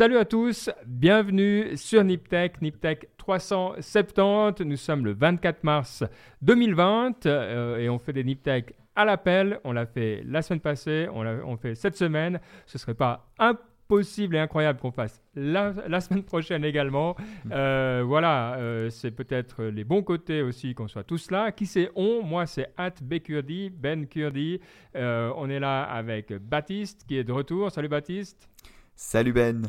[0.00, 4.64] Salut à tous, bienvenue sur Niptech, Niptech 370.
[4.64, 6.04] Nous sommes le 24 mars
[6.40, 9.60] 2020 euh, et on fait des Niptech à l'appel.
[9.62, 12.40] On l'a fait la semaine passée, on l'a on fait cette semaine.
[12.64, 17.14] Ce serait pas impossible et incroyable qu'on fasse la, la semaine prochaine également.
[17.52, 21.52] Euh, voilà, euh, c'est peut-être les bons côtés aussi qu'on soit tous là.
[21.52, 22.22] Qui c'est on?
[22.22, 24.60] Moi, c'est At Kurdi, Ben Kurdi.
[24.96, 27.70] Euh, on est là avec Baptiste qui est de retour.
[27.70, 28.48] Salut Baptiste.
[28.94, 29.68] Salut Ben.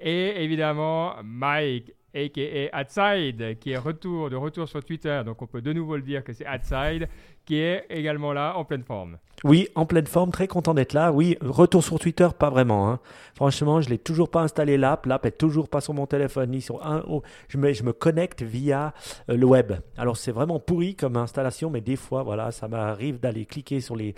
[0.00, 2.80] Et évidemment, Mike, a.k.a.
[2.80, 5.22] Outside, qui est retour, de retour sur Twitter.
[5.24, 7.08] Donc, on peut de nouveau le dire que c'est Outside,
[7.44, 9.18] qui est également là, en pleine forme.
[9.44, 11.12] Oui, en pleine forme, très content d'être là.
[11.12, 12.90] Oui, retour sur Twitter, pas vraiment.
[12.90, 12.98] Hein.
[13.34, 15.06] Franchement, je l'ai toujours pas installé l'app.
[15.06, 17.04] L'app est toujours pas sur mon téléphone, ni sur un.
[17.48, 18.92] Je me, je me connecte via
[19.30, 19.72] euh, le web.
[19.96, 23.96] Alors, c'est vraiment pourri comme installation, mais des fois, voilà, ça m'arrive d'aller cliquer sur
[23.96, 24.14] les,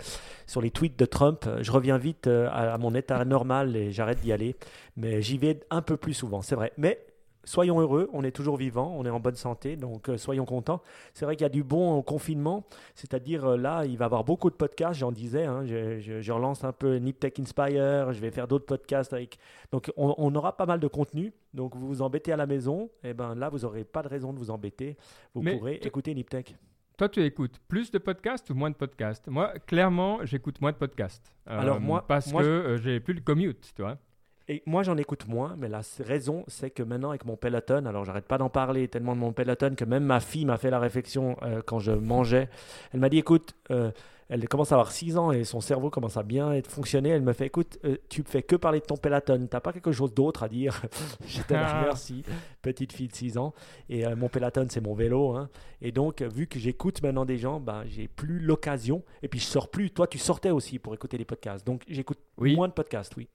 [0.47, 1.47] sur les tweets de Trump.
[1.61, 4.55] Je reviens vite euh, à, à mon état normal et j'arrête d'y aller.
[4.97, 6.73] Mais j'y vais un peu plus souvent, c'est vrai.
[6.77, 6.99] Mais
[7.43, 10.81] soyons heureux, on est toujours vivant, on est en bonne santé, donc euh, soyons contents.
[11.13, 14.07] C'est vrai qu'il y a du bon au confinement, c'est-à-dire euh, là, il va y
[14.07, 18.19] avoir beaucoup de podcasts, j'en disais, hein, je, relance un peu Nip Tech Inspire, je
[18.19, 19.37] vais faire d'autres podcasts avec.
[19.71, 23.09] Donc on, aura pas mal de contenu, donc vous vous embêtez à la maison, et
[23.09, 24.97] eh ben là, vous n'aurez pas de raison de vous embêter,
[25.33, 26.55] vous pourrez écouter Nip Tech.
[26.97, 29.27] Toi, tu écoutes plus de podcasts ou moins de podcasts?
[29.27, 31.33] Moi, clairement, j'écoute moins de podcasts.
[31.47, 33.97] Alors moi, euh, parce que j'ai plus le commute, tu vois.
[34.47, 38.05] Et moi, j'en écoute moins, mais la raison, c'est que maintenant, avec mon Peloton, alors
[38.05, 40.79] j'arrête pas d'en parler tellement de mon Peloton que même ma fille m'a fait la
[40.79, 42.49] réflexion euh, quand je mangeais.
[42.93, 43.91] Elle m'a dit écoute, euh,
[44.29, 47.09] elle commence à avoir 6 ans et son cerveau commence à bien être fonctionné.
[47.09, 49.73] Elle me fait écoute, tu euh, tu fais que parler de ton Peloton, t'as pas
[49.73, 50.81] quelque chose d'autre à dire?
[51.25, 52.23] J'étais là, merci,
[52.61, 53.53] petite fille de 6 ans.
[53.89, 55.35] Et mon Peloton, c'est mon vélo.
[55.35, 55.49] Hein.
[55.81, 59.03] Et donc, vu que j'écoute maintenant des gens, ben, j'ai plus l'occasion.
[59.21, 59.91] Et puis, je sors plus.
[59.91, 61.65] Toi, tu sortais aussi pour écouter des podcasts.
[61.65, 63.27] Donc, j'écoute moins de podcasts, oui.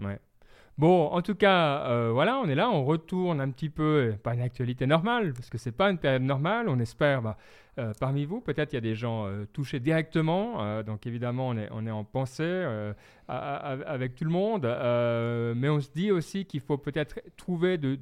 [0.00, 0.18] Ouais.
[0.76, 4.34] Bon, en tout cas, euh, voilà, on est là, on retourne un petit peu, pas
[4.34, 6.68] une actualité normale, parce que c'est pas une période normale.
[6.68, 7.36] On espère, bah,
[7.78, 10.82] euh, parmi vous, peut-être il y a des gens euh, touchés directement.
[10.82, 12.64] donc évidemment, on est, on est en pensée
[13.28, 14.64] avec tout le monde,
[15.56, 17.98] mais on se dit aussi qu'il faut peut-être trouver de,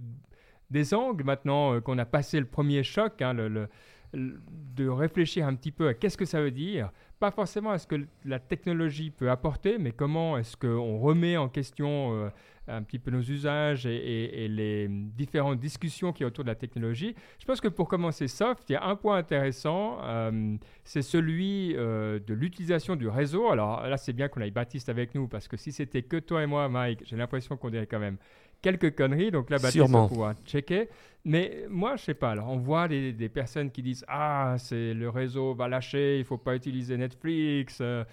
[0.70, 3.68] des angles maintenant qu'on a passé le premier choc, hein, le,
[4.12, 6.90] de réfléchir un petit peu à qu'est-ce que ça veut dire
[7.22, 11.48] pas forcément à ce que la technologie peut apporter, mais comment est-ce qu'on remet en
[11.48, 12.30] question euh,
[12.66, 17.14] un petit peu nos usages et, les différentes discussions qui y autour de la technologie.
[17.38, 21.76] Je pense que pour commencer soft, il y a un point intéressant, euh, c'est celui
[21.76, 23.50] euh, de l'utilisation du réseau.
[23.50, 26.42] Alors là, c'est bien qu'on ait Baptiste avec nous, parce que si c'était que toi
[26.42, 28.16] et moi, Mike, j'ai l'impression qu'on dirait quand même
[28.62, 29.30] quelques conneries.
[29.30, 30.88] Donc là, Baptiste va pouvoir checker.
[31.24, 32.30] Mais moi, je sais pas.
[32.30, 36.38] Alors, on voit des, personnes qui disent Ah, c'est le réseau va lâcher, il faut
[36.38, 37.78] pas utiliser Netflix.
[37.80, 38.04] Euh.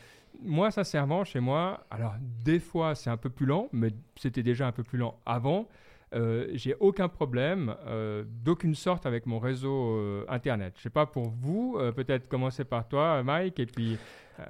[0.42, 4.68] moi, sincèrement, chez moi, alors des fois, c'est un peu plus lent, mais c'était déjà
[4.68, 5.68] un peu plus lent avant.
[6.16, 10.74] Euh, j'ai aucun problème euh, d'aucune sorte avec mon réseau euh, internet.
[10.78, 13.98] Je sais pas pour vous, peut-être commencer par toi, Mike, et puis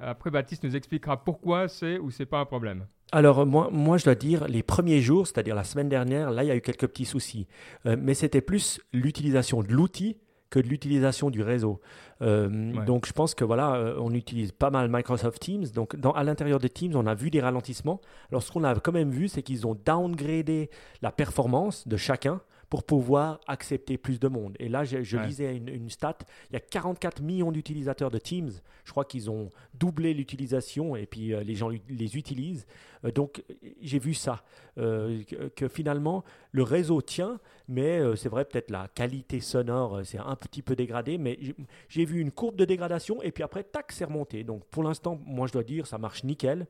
[0.00, 2.86] après Baptiste nous expliquera pourquoi c'est ou c'est pas un problème.
[3.12, 6.46] Alors moi, moi, je dois dire, les premiers jours, c'est-à-dire la semaine dernière, là, il
[6.46, 7.46] y a eu quelques petits soucis.
[7.84, 10.16] mais c'était plus l'utilisation de l'outil
[10.50, 11.80] que de l'utilisation du réseau.
[12.22, 15.66] Euh, donc je pense que voilà, euh, on utilise pas mal Microsoft Teams.
[15.74, 18.00] Donc dans, à l'intérieur de Teams, on a vu des ralentissements.
[18.30, 20.68] Alors ce qu'on a quand même vu, c'est qu'ils ont downgradé
[21.02, 24.56] la performance de chacun pour pouvoir accepter plus de monde.
[24.60, 26.18] Et là, je, lisais une, stat,
[26.50, 28.52] il y a 44 millions d'utilisateurs de Teams.
[28.84, 32.66] Je crois qu'ils ont doublé l'utilisation et puis euh, les gens les utilisent.
[33.04, 33.42] Euh, donc,
[33.82, 34.44] j'ai vu ça,
[34.78, 35.20] euh,
[35.56, 36.22] que, finalement,
[36.52, 41.18] le réseau tient, mais c'est vrai, peut-être la qualité sonore, c'est un petit peu dégradé,
[41.18, 41.38] mais
[41.88, 44.44] j'ai vu une courbe de dégradation et puis après, tac, c'est remonté.
[44.44, 46.66] Donc, pour l'instant, moi, je dois dire, ça marche nickel.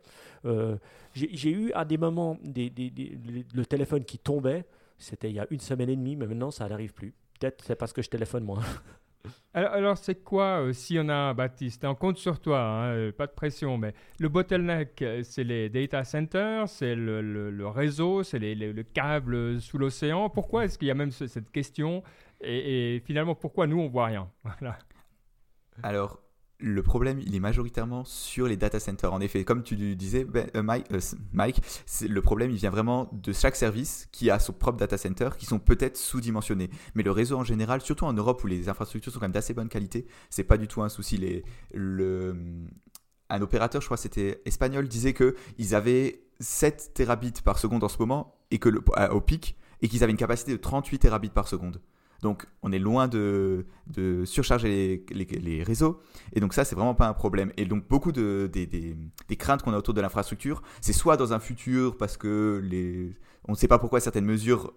[1.13, 2.73] j'ai eu à des moments des,
[3.55, 4.65] le téléphone qui tombait.
[5.01, 7.13] C'était il y a une semaine et demie, mais maintenant ça n'arrive plus.
[7.41, 8.61] Peut-être c'est parce que je téléphone moi.
[9.53, 13.27] Alors, c'est quoi, euh, si on a, Baptiste, on compte sur toi, hein, euh, pas
[13.27, 18.83] de pression, mais le bottleneck, euh, c'est les data centers, c'est le, réseau, c'est le
[18.83, 20.31] câble sous l'océan.
[20.31, 22.03] Pourquoi est-ce qu'il y a même cette question?
[22.41, 24.31] Et, et, finalement, pourquoi nous, on voit rien?
[24.45, 24.79] Voilà.
[25.83, 26.21] Alors,
[26.61, 29.13] le problème, il est majoritairement sur les data centers.
[29.13, 30.63] En effet, comme tu disais, ben, euh,
[30.93, 31.01] euh,
[31.33, 31.61] Mike,
[32.09, 35.47] le problème, il vient vraiment de chaque service qui a son propre data center, qui
[35.47, 36.71] sont peut-être sous-dimensionnés.
[36.95, 39.55] Mais le réseau en général, surtout en Europe où les infrastructures sont quand même d'assez
[39.55, 41.17] bonne qualité, c'est pas du tout un souci.
[41.17, 42.37] Les, le,
[43.29, 47.99] un opérateur, je crois c'était espagnol, disait qu'ils avaient 7 terabits par seconde en ce
[47.99, 51.49] moment, et que le, au pic, et qu'ils avaient une capacité de 38 terabits par
[51.49, 51.81] seconde.
[52.23, 53.65] Donc on est loin de,
[54.25, 56.01] surcharger les, réseaux.
[56.33, 57.53] Et donc ça, c'est vraiment pas un problème.
[57.57, 61.39] Et donc beaucoup de, des, craintes qu'on a autour de l'infrastructure, c'est soit dans un
[61.39, 63.17] futur parce que les,
[63.49, 64.73] on ne sait pas pourquoi certaines mesures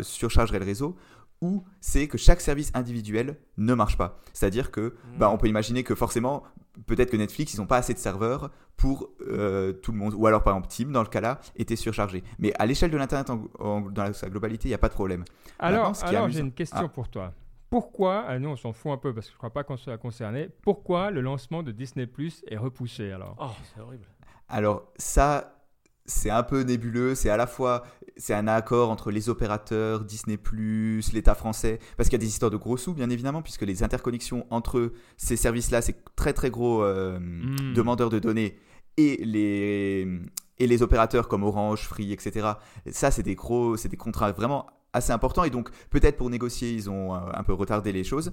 [0.00, 0.96] surchargeraient le réseau,
[1.40, 4.20] ou c'est que chaque service individuel ne marche pas.
[4.32, 6.42] C'est-à-dire que, bah, on peut imaginer que forcément,
[6.86, 10.14] peut-être que Netflix, ils n'ont pas assez de serveurs pour euh, tout le monde.
[10.14, 12.22] Ou alors, par exemple, Team, dans le cas là, était surchargé.
[12.38, 15.24] Mais à l'échelle de l'Internet, dans sa globalité, il n'y a pas de problème.
[15.58, 16.88] Alors, alors j'ai une question ah.
[16.88, 17.32] pour toi.
[17.68, 19.76] Pourquoi, ah, nous on s'en fout un peu parce que je ne crois pas qu'on
[19.76, 23.36] soit concerné, pourquoi le lancement de Disney Plus est repoussé alors?
[23.38, 24.06] Oh, c'est horrible.
[24.48, 25.59] Alors, ça,
[26.10, 27.14] c'est un peu nébuleux.
[27.14, 27.84] C'est à la fois
[28.20, 30.38] c'est un accord entre les opérateurs, Disney+,
[31.12, 33.82] l'État français, parce qu'il y a des histoires de gros sous, bien évidemment, puisque les
[33.82, 37.72] interconnexions entre ces services-là, c'est très très gros euh, hmm.
[37.74, 38.58] demandeurs de données,
[38.96, 40.06] et les,
[40.58, 42.48] et les opérateurs comme Orange, Free, etc.
[42.90, 46.72] Ça, c'est des gros, c'est des contrats vraiment assez importants, et donc peut-être pour négocier,
[46.72, 48.32] ils ont euh, un peu retardé les choses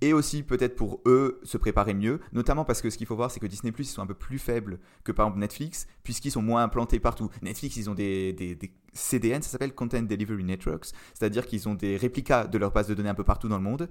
[0.00, 3.30] et aussi peut-être pour eux se préparer mieux, notamment parce que ce qu'il faut voir
[3.30, 6.30] c'est que Disney Plus ils sont un peu plus faibles que par exemple Netflix, puisqu'ils
[6.30, 7.30] sont moins implantés partout.
[7.42, 8.58] Netflix ils ont des,
[8.92, 12.94] CDN, ça s'appelle Content Delivery Networks, c'est-à-dire qu'ils ont des réplicas de leur base de
[12.94, 13.88] données un peu partout dans le monde,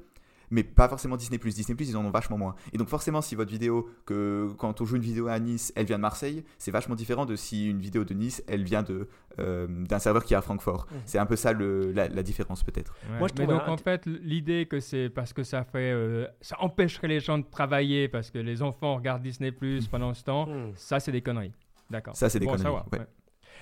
[0.49, 1.37] mais pas forcément Disney+.
[1.37, 2.55] Disney+, ils en ont vachement moins.
[2.73, 5.85] Et donc forcément, si votre vidéo, que quand on joue une vidéo à Nice, elle
[5.85, 9.07] vient de Marseille, c'est vachement différent de si une vidéo de Nice, elle vient de
[9.39, 10.87] euh, d'un serveur qui est à Francfort.
[10.89, 10.95] Mmh.
[11.05, 12.95] C'est un peu ça le, la, différence peut-être.
[13.19, 16.55] Moi, je mais donc en fait, l'idée que c'est parce que ça fait, euh, ça
[16.59, 19.53] empêcherait les gens de travailler parce que les enfants regardent Disney+
[19.91, 20.73] pendant ce temps, mmh.
[20.75, 21.53] ça c'est des conneries.
[21.89, 22.15] D'accord.
[22.15, 22.75] Ça c'est des conneries.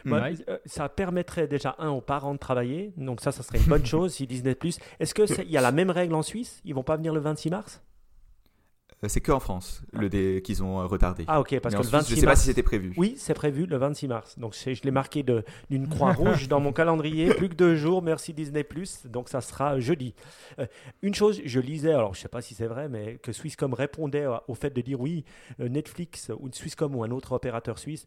[0.05, 2.94] Bah, euh, ça permettrait déjà, un, aux parents de travailler.
[2.97, 4.55] Donc ça, ça serait une bonne chose si Disney+.
[5.00, 6.61] Est-ce qu'il y a la même règle en Suisse?
[6.65, 7.81] Ils vont pas venir le 26 mars?
[9.03, 10.41] Euh, c'est qu'en France le dé...
[10.44, 11.25] qu'ils ont euh, retardé.
[11.27, 12.94] Ah ok, parce que le 26 je ne sais pas si c'était prévu.
[12.97, 14.39] Oui, c'est prévu le 26 mars.
[14.39, 15.23] Donc je l'ai marqué
[15.69, 17.33] d'une croix rouge dans mon calendrier.
[17.33, 18.61] Plus que deux jours, merci Disney⁇
[19.07, 20.13] Donc ça sera jeudi.
[20.59, 20.65] Euh,
[21.01, 23.73] une chose, je lisais, alors je ne sais pas si c'est vrai, mais que Swisscom
[23.73, 25.25] répondait au fait de dire oui,
[25.59, 28.05] Netflix ou Swisscom ou un autre opérateur suisse,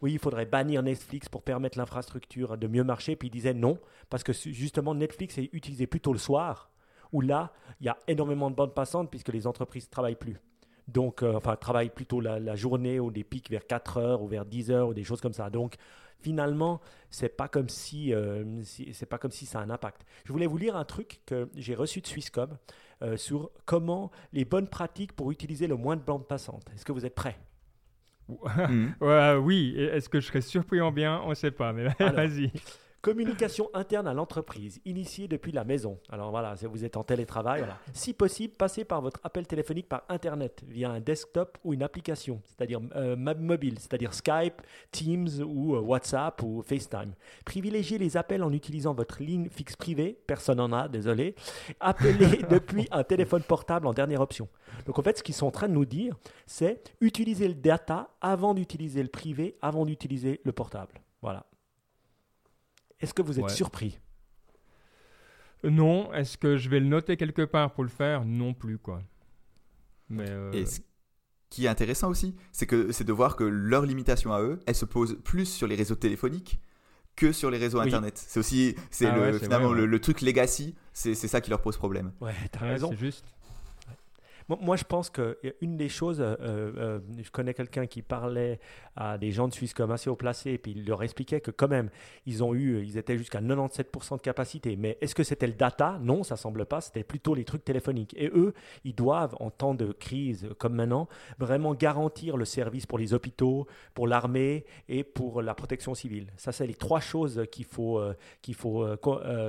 [0.00, 3.16] oui, il faudrait bannir Netflix pour permettre l'infrastructure de mieux marcher.
[3.16, 3.78] Puis il disait non,
[4.10, 6.71] parce que justement Netflix est utilisé plutôt le soir
[7.12, 10.38] où là, il y a énormément de bandes passantes puisque les entreprises ne travaillent plus.
[10.88, 14.44] Donc, euh, enfin, travaillent plutôt la, journée ou des pics vers 4 heures ou vers
[14.44, 15.50] 10 heures ou des choses comme ça.
[15.50, 15.76] Donc,
[16.20, 16.80] finalement,
[17.10, 20.04] c'est pas comme si, euh, c'est pas comme si ça a un impact.
[20.24, 22.56] Je voulais vous lire un truc que j'ai reçu de Swisscom
[23.02, 26.64] euh, sur comment les bonnes pratiques pour utiliser le moins de bandes passantes.
[26.74, 27.38] Est-ce que vous êtes prêts?
[28.28, 28.94] Mmh.
[29.42, 29.74] Oui.
[29.76, 31.20] Est-ce que je serais surpris en bien?
[31.24, 32.50] On ne sait pas, mais vas-y.
[33.02, 35.98] Communication interne à l'entreprise, initiée depuis la maison.
[36.08, 40.04] Alors voilà, si vous êtes en télétravail, si possible, passez par votre appel téléphonique par
[40.08, 44.62] Internet via un desktop ou une application, c'est-à-dire euh, mobile, c'est-à-dire Skype,
[44.92, 47.14] Teams ou euh, WhatsApp ou FaceTime.
[47.44, 51.34] Privilégiez les appels en utilisant votre ligne fixe privée, personne n'en a, désolé.
[51.80, 54.46] Appelez depuis un téléphone portable en dernière option.
[54.86, 56.16] Donc en fait, ce qu'ils sont en train de nous dire,
[56.46, 61.00] c'est utiliser le data avant d'utiliser le privé, avant d'utiliser le portable.
[61.20, 61.46] Voilà.
[63.02, 63.98] Est-ce que vous êtes surpris?
[65.64, 66.12] Non.
[66.12, 68.24] Est-ce que je vais le noter quelque part pour le faire?
[68.24, 69.02] Non plus, quoi.
[70.08, 70.80] Mais euh, Et ce
[71.50, 74.74] qui est intéressant aussi, c'est que c'est de voir que leur limitation à eux, elle
[74.74, 76.60] se pose plus sur les réseaux téléphoniques
[77.16, 78.16] que sur les réseaux internet.
[78.16, 82.12] C'est aussi, c'est ah finalement le, le, truc legacy, c'est ça qui leur pose problème.
[82.20, 82.90] Ouais, t'as raison.
[82.90, 83.24] C'est juste.
[84.48, 88.58] Moi, je pense qu'une des choses, euh, euh, je connais quelqu'un qui parlait
[88.96, 91.50] à des gens de Suisse comme assez haut placé, et puis il leur expliquait que
[91.50, 91.90] quand même,
[92.26, 94.76] ils ont eu, ils étaient jusqu'à 97% de capacité.
[94.76, 95.98] Mais est-ce que c'était le data?
[96.02, 96.80] Non, ça semble pas.
[96.80, 98.14] C'était plutôt les trucs téléphoniques.
[98.18, 98.52] Et eux,
[98.84, 101.08] ils doivent, en temps de crise comme maintenant,
[101.38, 106.26] vraiment garantir le service pour les hôpitaux, pour l'armée et pour la protection civile.
[106.36, 108.86] Ça, c'est les trois choses qu'il faut, euh, qu'il faut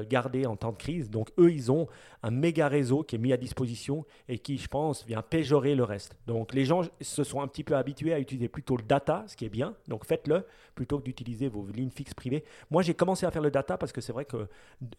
[0.10, 1.10] garder en temps de crise.
[1.10, 1.88] Donc eux, ils ont
[2.22, 5.84] un méga réseau qui est mis à disposition et qui, je pense, vient péjorer le
[5.84, 6.18] reste.
[6.28, 9.36] Donc les gens se sont un petit peu habitués à utiliser plutôt le data, ce
[9.36, 9.76] qui est bien.
[9.88, 12.44] Donc faites-le plutôt que d'utiliser vos lignes fixes privées.
[12.72, 14.48] Moi, j'ai commencé à faire le data parce que c'est vrai qu'il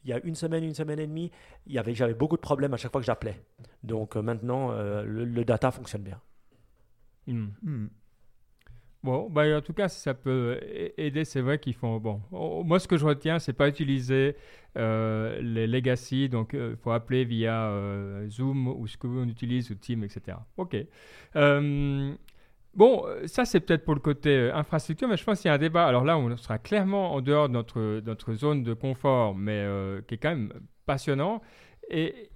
[0.04, 1.30] y a une semaine, une semaine et demie,
[1.66, 3.40] j'avais beaucoup de problèmes à chaque fois que j'appelais.
[3.82, 6.20] Donc euh, maintenant, euh, le, data fonctionne bien.
[7.26, 7.48] Hmm.
[7.62, 7.86] Hmm.
[9.04, 10.58] Bon, bah, en tout cas, ça peut
[10.96, 11.98] aider, c'est vrai qu'ils font.
[11.98, 12.22] Bon,
[12.64, 14.34] moi, ce que je retiens, c'est pas utiliser
[14.78, 19.28] euh, les legacy, donc il euh, faut appeler via euh, Zoom ou ce que on
[19.28, 20.38] utilise, ou Team, etc.
[20.56, 20.76] Ok.
[22.72, 25.58] bon, ça, c'est peut-être pour le côté infrastructure, mais je pense qu'il y a un
[25.58, 25.86] débat.
[25.86, 29.68] Alors là, on sera clairement en dehors de notre zone de confort, mais
[30.08, 30.50] qui est quand même
[30.86, 31.42] passionnant.
[31.90, 32.30] Et,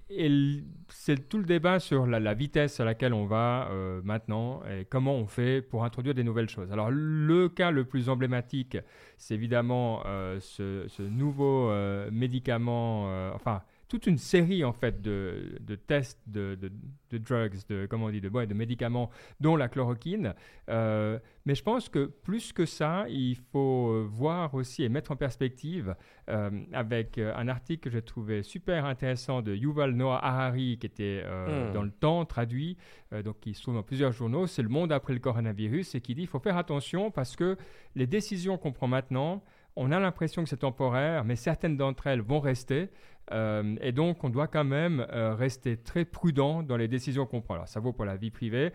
[0.89, 5.13] c'est tout le débat sur la, vitesse à laquelle on va euh, maintenant et comment
[5.13, 6.71] on fait pour introduire des nouvelles choses.
[6.71, 8.77] Alors le cas le plus emblématique,
[9.17, 13.03] c'est évidemment euh, ce, nouveau euh, médicament,
[13.35, 16.71] enfin toute une série en fait de, de tests de, de,
[17.09, 20.35] de, drugs, de comment on dit, de, de médicaments, dont la chloroquine.
[20.69, 25.11] Euh, mais je pense que plus que ça, il faut euh, voir aussi et mettre
[25.11, 25.95] en perspective
[26.29, 31.23] euh, avec un article que j'ai trouvé super intéressant de Yuval Noah Harari qui était
[31.25, 31.73] hmm.
[31.73, 32.77] dans le temps traduit,
[33.23, 34.45] donc qui se trouve dans plusieurs journaux.
[34.45, 37.57] C'est le monde après le coronavirus et qui dit il faut faire attention parce que
[37.95, 39.41] les décisions qu'on prend maintenant
[39.75, 42.89] on a l'impression que c'est temporaire, mais certaines d'entre elles vont rester.
[43.31, 47.41] Euh, et donc, on doit quand même euh, rester très prudent dans les décisions qu'on
[47.41, 47.55] prend.
[47.55, 48.71] Alors, ça vaut pour la vie privée,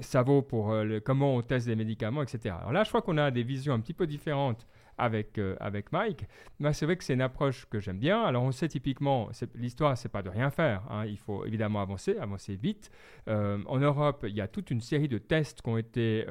[0.00, 2.54] ça vaut pour euh, comment on teste les médicaments, etc.
[2.58, 4.66] Alors là, je crois qu'on a des visions un petit peu différentes
[4.98, 6.24] avec, avec Mike.
[6.58, 8.22] Mais c'est vrai que c'est une approche que j'aime bien.
[8.22, 10.84] Alors, on sait typiquement, l'histoire, c'est pas de rien faire.
[10.90, 11.04] Hein.
[11.04, 12.90] Il faut évidemment avancer, avancer vite.
[13.26, 16.24] en Europe, il y a toute une série de tests qui, ont été,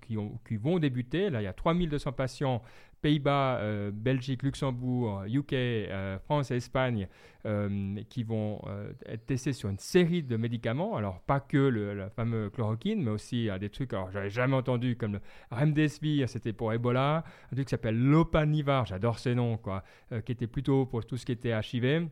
[0.00, 1.28] qui, qui vont débuter.
[1.28, 2.62] Là, il y a 3200 patients
[3.02, 7.08] Pays-Bas, euh, Belgique, Luxembourg, UK, euh, France et Espagne
[7.44, 8.62] euh, qui vont
[9.04, 10.96] être testés sur une série de médicaments.
[10.96, 14.96] Alors, pas que le, la fameuse chloroquine, mais aussi des trucs, alors j'avais jamais entendu,
[14.96, 19.82] comme le Remdesivir, c'était pour Ebola, un truc qui s'appelle Lopanivar, j'adore ces noms, quoi,
[20.24, 22.08] qui était plutôt pour tout ce qui était HIV.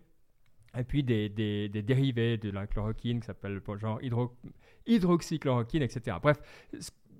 [0.78, 4.36] Et puis des, des, dérivés de la chloroquine qui s'appellent genre hydro,
[4.86, 6.16] hydroxychloroquine, etc.
[6.22, 6.38] Bref,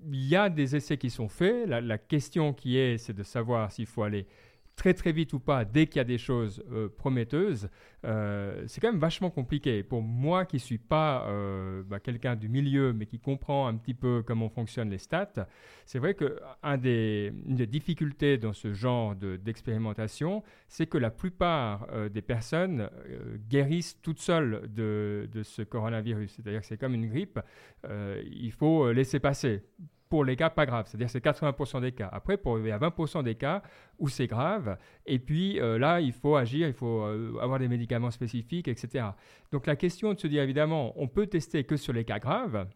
[0.09, 1.67] il y a des essais qui sont faits.
[1.67, 4.25] La, question qui est, c'est de savoir s'il faut aller
[4.75, 7.69] très très vite ou pas dès qu'il y a des choses euh, prometteuses,
[8.03, 9.83] euh, c'est quand même vachement compliqué.
[9.83, 13.75] Pour moi qui ne suis pas euh, bah, quelqu'un du milieu mais qui comprend un
[13.75, 15.47] petit peu comment fonctionnent les stats,
[15.85, 22.21] c'est vrai qu'une des, des difficultés dans ce genre d'expérimentation, c'est que la plupart des
[22.21, 22.89] personnes
[23.49, 26.31] guérissent toutes seules de, de ce coronavirus.
[26.31, 27.39] C'est-à-dire que c'est comme une grippe,
[27.89, 29.63] il faut laisser passer
[30.11, 32.09] pour les cas pas graves, c'est-à-dire c'est 80% des cas.
[32.11, 33.63] Après, pour il y a 20% des cas
[33.97, 37.69] où c'est grave, et puis euh, là, il faut agir, il faut euh, avoir des
[37.69, 39.05] médicaments spécifiques, etc.
[39.53, 42.67] Donc la question de se dire, évidemment, on peut tester que sur les cas graves,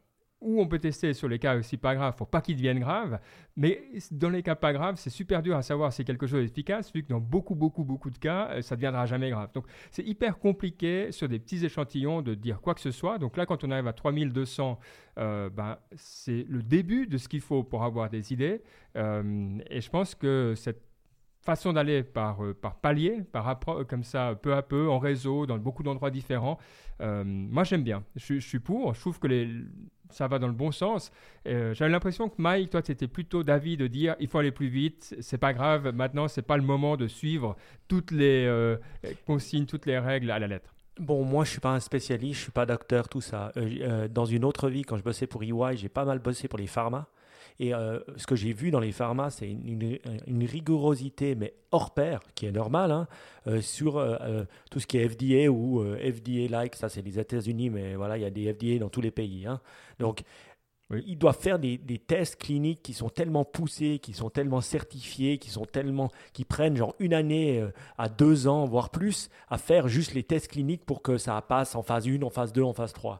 [0.41, 3.19] ou on peut tester sur les cas aussi pas graves pour pas qu'ils deviennent graves.
[3.55, 6.45] Mais dans les cas pas graves, c'est super dur à savoir si quelque chose est
[6.45, 9.49] efficace, vu que dans beaucoup, beaucoup, beaucoup de cas, euh, ça ne deviendra jamais grave.
[9.53, 13.17] Donc c'est hyper compliqué sur des petits échantillons de dire quoi que ce soit.
[13.17, 14.79] Donc là, quand on arrive à 3200,
[15.17, 18.61] euh, ben, c'est le début de ce qu'il faut pour avoir des idées.
[18.97, 20.83] Euh, et je pense que cette
[21.41, 25.83] façon d'aller par, par palier, par comme ça, peu à peu, en réseau, dans beaucoup
[25.83, 26.57] d'endroits différents,
[26.99, 28.03] moi j'aime bien.
[28.15, 28.95] Je, suis pour.
[28.95, 29.47] Je trouve que les,
[30.09, 31.11] ça va dans le bon sens.
[31.47, 34.51] Euh, J'avais l'impression que Mike, toi, tu étais plutôt d'avis de dire il faut aller
[34.51, 37.55] plus vite, c'est pas grave, maintenant, c'est pas le moment de suivre
[37.87, 38.77] toutes les euh,
[39.25, 40.73] consignes, toutes les règles à la lettre.
[40.97, 43.51] Bon, moi, je suis pas un spécialiste, je suis pas docteur, tout ça.
[43.57, 46.57] Euh, dans une autre vie, quand je bossais pour EY, j'ai pas mal bossé pour
[46.57, 47.07] les pharma.
[47.59, 49.99] Et euh, ce que j'ai vu dans les pharma, c'est une,
[50.45, 53.07] rigorosité, mais hors pair, qui est normale, hein,
[53.47, 56.75] euh, sur euh, tout ce qui est FDA ou FDA-like.
[56.75, 59.45] Ça, c'est les États-Unis, mais voilà, il y a des FDA dans tous les pays.
[59.47, 59.61] Hein.
[59.99, 60.23] Donc,
[60.91, 65.49] ils doivent faire des, tests cliniques qui sont tellement poussés, qui sont tellement certifiés, qui
[65.49, 67.65] sont tellement, qui prennent genre une année
[67.97, 71.73] à deux ans, voire plus, à faire juste les tests cliniques pour que ça passe
[71.73, 73.19] en phase 1, en phase 2, en phase 3.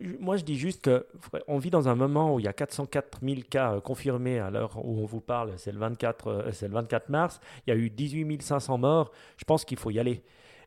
[0.00, 3.40] Moi, je dis juste qu'on vit dans un moment où il y a 404 000
[3.48, 6.74] cas euh, confirmés à l'heure où on vous parle, c'est le, 24, euh, c'est le
[6.74, 7.40] 24 mars.
[7.66, 9.12] Il y a eu 18 500 morts.
[9.36, 10.22] Je pense qu'il faut y aller.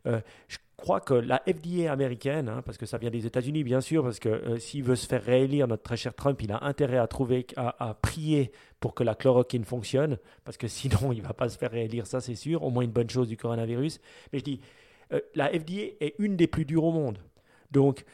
[0.06, 3.82] Euh, je crois que la FDA américaine, hein, parce que ça vient des États-Unis bien
[3.82, 6.98] sûr, parce que s'il veut se faire réélire, notre très cher Trump, il a intérêt
[6.98, 11.50] à trouver, à, prier pour que la chloroquine fonctionne, parce que sinon il va pas
[11.50, 12.64] se faire réélire, ça c'est sûr.
[12.64, 14.00] Au moins une bonne chose du coronavirus.
[14.32, 14.62] Mais je dis,
[15.36, 17.18] la FDA est une des plus dures au monde.
[17.72, 18.06] Donc,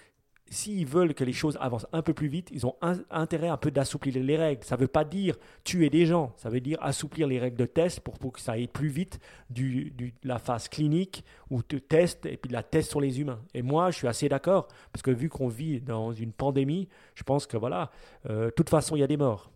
[0.49, 2.75] s'ils veulent que les choses avancent un peu plus vite, ils ont
[3.09, 4.63] intérêt un peu d'assouplir les règles.
[4.63, 7.65] Ça ne veut pas dire tuer des gens, ça veut dire assouplir les règles de
[7.65, 12.25] test pour, que ça aille plus vite du, de la phase clinique où tu testes
[12.25, 13.39] et puis de la test sur les humains.
[13.53, 17.23] Et moi, je suis assez d'accord parce que vu qu'on vit dans une pandémie, je
[17.23, 17.91] pense que voilà,
[18.29, 19.51] euh, de toute façon, il y a des morts.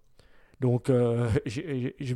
[0.60, 1.62] Donc, euh, je,
[2.00, 2.15] je,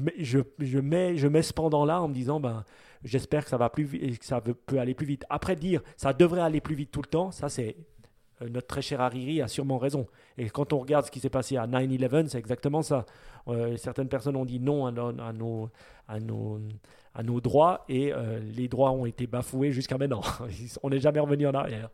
[0.60, 2.64] je, mets, je mets ce pendant-là en me disant, ben,
[3.04, 5.26] j'espère que ça va plus que ça peut aller plus vite.
[5.30, 7.76] Après dire, ça devrait aller plus vite tout le temps, ça c'est
[8.50, 10.08] notre très cher Hariri a sûrement raison.
[10.38, 13.06] Et quand on regarde ce qui s'est passé à 9-11, c'est exactement ça.
[13.48, 15.70] Euh, certaines personnes ont dit non à, nos,
[16.08, 16.60] à, nos,
[17.14, 20.22] à nos, droits et euh, les droits ont été bafoués jusqu'à maintenant.
[20.84, 21.90] on n'est jamais revenu en arrière.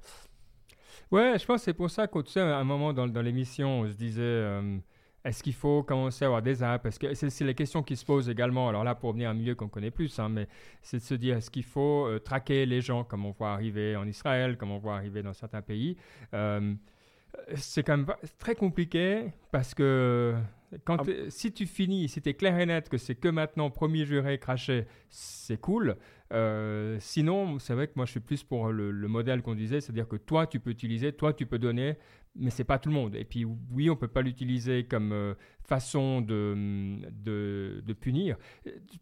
[1.12, 3.96] Ouais, je pense que c'est pour ça qu'au à un moment dans l'émission, on se
[3.96, 4.22] disait
[5.26, 6.82] est-ce qu'il faut commencer à avoir des apps?
[6.82, 8.70] Parce que c'est la question qui se pose également.
[8.70, 10.48] Alors là, pour venir à un milieu qu'on connaît plus, hein, mais
[10.82, 13.96] c'est de se dire est-ce qu'il faut euh, traquer les gens comme on voit arriver
[13.96, 15.98] en Israël, comme on voit arriver dans certains pays?
[16.34, 16.74] Euh,
[17.56, 18.08] C'est quand même
[18.40, 20.36] très compliqué parce que
[20.86, 21.12] Quand ah.
[21.30, 24.38] si tu finis, si tu es clair et net que c'est que maintenant, premier juré,
[24.38, 25.98] craché, c'est cool.
[26.32, 29.82] Euh, sinon, c'est vrai que moi, je suis plus pour le, le modèle qu'on disait,
[29.82, 31.98] c'est-à-dire que toi, tu peux utiliser, toi, tu peux donner,
[32.36, 33.16] mais c'est pas tout le monde.
[33.16, 35.34] Et puis oui, on peut pas l'utiliser comme euh,
[35.64, 36.56] façon de,
[37.12, 38.38] de, de, punir.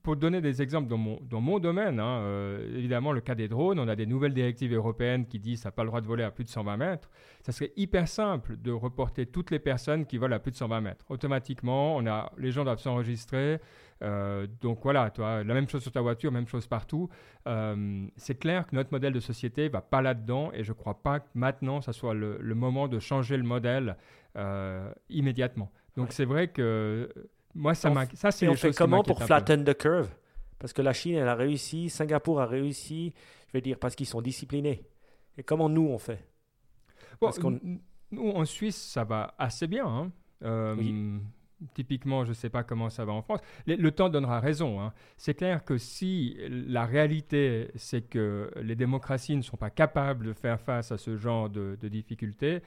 [0.04, 3.48] Pour donner des exemples dans mon, dans mon domaine, hein, euh, évidemment le cas des
[3.48, 6.08] drones, on a des nouvelles directives européennes qui disent ça n'a pas le droit de
[6.08, 7.10] voler à plus de 120 mètres.
[7.42, 10.82] Ça serait hyper simple de reporter toutes les personnes qui volent à plus de 120
[10.82, 11.06] mètres.
[11.10, 13.60] Automatiquement, on a, les gens doivent s'enregistrer.
[14.04, 17.10] Euh, donc voilà, toi, la même chose sur ta voiture, même chose partout.
[17.48, 21.01] Euh, c'est clair que notre modèle de société va pas là-dedans et je ne crois
[21.01, 23.98] pas que maintenant, ça soit le, moment de changer le modèle
[24.36, 25.72] euh, immédiatement.
[25.96, 27.12] Donc c'est vrai que
[27.56, 28.06] moi, ça m'a.
[28.13, 30.10] Ça, c'est on fait comment pour flatten the curve?
[30.60, 33.13] Parce que la Chine, elle a réussi, Singapour a réussi,
[33.50, 34.84] je veux dire, parce qu'ils sont disciplinés.
[35.38, 36.27] Et comment nous, on fait?
[38.10, 39.86] Nous, en Suisse, ça va assez bien.
[39.86, 40.75] Hein.
[40.77, 41.20] oui.
[41.74, 43.40] Typiquement, je ne sais pas comment ça va en France.
[43.66, 44.80] Le, temps donnera raison.
[44.80, 44.94] Hein.
[45.18, 50.34] C'est clair que si la réalité, c'est que les démocraties ne sont pas capables de
[50.34, 52.62] faire face à ce genre de, difficultés,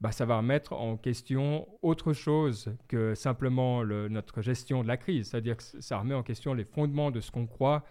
[0.00, 5.30] bah, ça va remettre en question autre chose que simplement notre gestion de la crise.
[5.30, 7.84] C'est-à-dire que ça remet en question les fondements de ce qu'on croit,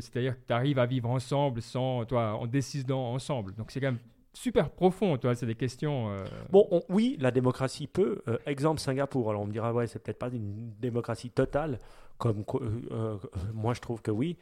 [0.00, 3.54] c'est-à-dire que tu arrives à vivre ensemble sans, toi, en décidant ensemble.
[3.54, 3.98] Donc c'est quand même
[4.36, 6.10] super profond, toi, c'est des questions.
[6.10, 8.22] Euh, bon, oui, la démocratie peut.
[8.28, 9.30] Euh, exemple Singapour.
[9.30, 11.80] Alors on me dira, ouais, c'est peut-être pas une démocratie totale,
[12.18, 12.44] comme
[12.90, 13.16] euh,
[13.54, 14.36] moi je trouve que oui,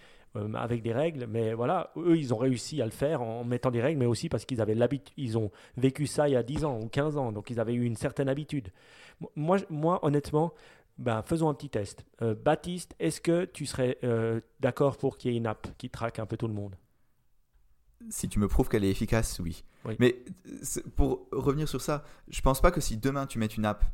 [0.55, 1.27] avec des règles.
[1.29, 4.29] Mais voilà, eux, ils ont réussi à le faire en mettant des règles, mais aussi
[4.29, 7.17] parce qu'ils avaient l'habitude, ils ont vécu ça il y a 10 ans ou 15
[7.17, 8.71] ans, donc ils avaient eu une certaine habitude.
[9.37, 10.53] Moi, moi honnêtement,
[10.99, 12.05] ben, faisons un petit test.
[12.21, 13.99] Baptiste, est-ce que tu serais
[14.59, 16.75] d'accord pour qu'il y ait une app qui traque un peu tout le monde?
[18.11, 19.65] Si tu me prouves qu'elle est efficace, oui.
[19.99, 20.25] Mais
[20.97, 23.85] pour revenir sur ça, je pense pas que si demain tu mets une app,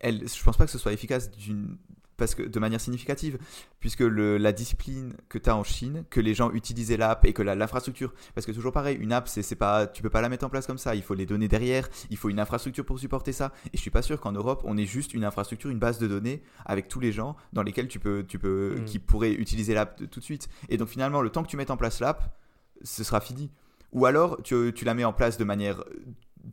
[0.00, 1.76] elle, je pense pas que ce soit efficace d'une
[2.20, 3.38] parce que de manière significative,
[3.80, 7.32] puisque le, la discipline que tu as en Chine, que les gens utilisaient l'app et
[7.32, 10.44] que l'infrastructure, parce que toujours pareil, une app, c'est pas, tu peux pas la mettre
[10.44, 13.32] en place comme ça, il faut les données derrière, il faut une infrastructure pour supporter
[13.32, 15.98] ça, et je suis pas sûr qu'en Europe, on ait juste une infrastructure, une base
[15.98, 18.84] de données avec tous les gens dans lesquels tu peux, tu peux, mm.
[18.84, 20.50] qui pourraient utiliser l'app tout de suite.
[20.68, 22.36] Et donc finalement, le temps que tu mettes en place l'app,
[22.82, 23.50] ce sera fini.
[23.92, 25.82] Ou alors, tu, tu, la mets en place de manière.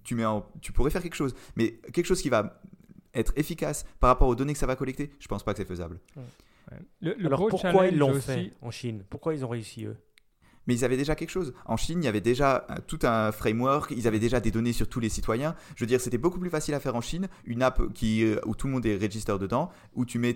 [0.03, 2.61] Tu, mets en, tu pourrais faire quelque chose, mais quelque chose qui va
[3.13, 5.67] être efficace par rapport aux données que ça va collecter, je pense pas que c'est
[5.67, 5.99] faisable.
[7.23, 9.03] alors pourquoi ils l'ont fait en Chine?
[9.09, 9.97] Pourquoi ils ont réussi eux?
[10.67, 11.53] Mais ils avaient déjà quelque chose.
[11.65, 14.87] En Chine, il y avait déjà tout un framework, ils avaient déjà des données sur
[14.87, 15.55] tous les citoyens.
[15.75, 18.39] Je veux dire, c'était beaucoup plus facile à faire en Chine, une app qui, euh,
[18.45, 20.35] où tout le monde est register dedans, où, tu mets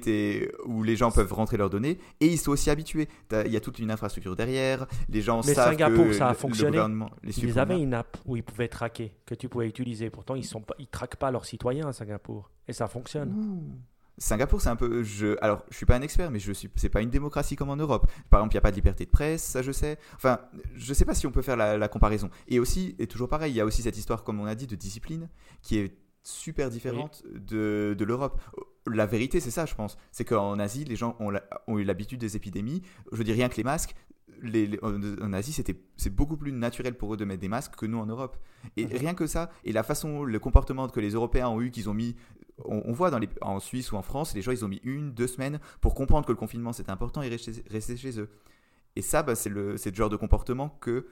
[0.66, 3.08] où les gens peuvent rentrer leurs données, et ils sont aussi habitués.
[3.32, 6.34] Il y a toute une infrastructure derrière, les gens Mais savent Singapour, que ça a
[6.34, 6.80] fonctionné.
[7.24, 10.10] les ils avaient une app où ils pouvaient traquer, que tu pouvais utiliser.
[10.10, 12.50] Pourtant, ils ne ils traquent pas leurs citoyens à Singapour.
[12.68, 13.82] Et ça fonctionne.
[14.18, 15.04] Singapour, c'est un peu.
[15.04, 16.70] Je, alors, je suis pas un expert, mais je suis.
[16.76, 18.12] C'est pas une démocratie comme en Europe.
[18.30, 19.98] Par exemple, il n'y a pas de liberté de presse, ça je sais.
[20.16, 20.40] Enfin,
[20.76, 22.30] je sais pas si on peut faire la, comparaison.
[22.48, 24.68] Et aussi, et toujours pareil, il y a aussi cette histoire, comme on a dit,
[24.68, 25.30] de discipline
[25.62, 28.40] qui est super différente de, de l'Europe.
[28.88, 29.98] La vérité, c'est ça, je pense.
[30.12, 31.34] C'est qu'en Asie, les gens ont,
[31.68, 32.82] ont eu l'habitude des épidémies.
[33.12, 33.96] Je dis rien que les masques.
[34.44, 37.86] Les, en Asie, c'était, c'est beaucoup plus naturel pour eux de mettre des masques que
[37.86, 38.38] nous en Europe.
[38.76, 41.90] Et rien que ça, et la façon, le comportement que les Européens ont eu, qu'ils
[41.90, 42.16] ont mis
[42.66, 45.14] on, voit dans les, en Suisse ou en France, les gens, ils ont mis une,
[45.14, 48.30] deux semaines pour comprendre que le confinement, c'était important et rester, chez eux.
[48.96, 51.08] Et ça, bah, c'est le, le, genre de comportement que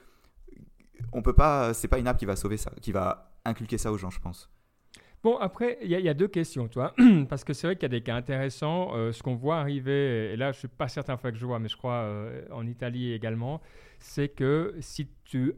[1.13, 3.91] on peut pas, c'est pas une app qui va sauver ça, qui va inculquer ça
[3.91, 4.49] aux gens, je pense.
[5.21, 6.93] Bon, après, il y, a deux questions, toi,
[7.29, 8.95] parce que c'est vrai qu'il y a des cas intéressants.
[8.95, 11.59] Euh, ce qu'on voit arriver, et là, je suis pas certain fois que je vois,
[11.59, 13.61] mais je crois euh, en Italie également,
[13.99, 15.55] c'est que si tu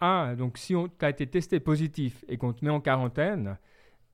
[0.00, 3.58] as, donc si on as été testé positif et qu'on te met en quarantaine,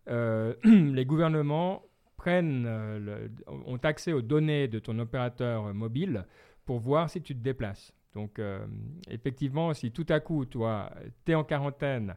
[0.08, 1.82] euh, les gouvernements
[2.16, 6.24] prennent, euh, ont accès aux données de ton opérateur mobile
[6.64, 7.92] pour voir si tu te déplaces.
[8.14, 8.66] Donc, euh,
[9.08, 10.90] effectivement, si tout à coup, toi,
[11.24, 12.14] tu es en quarantaine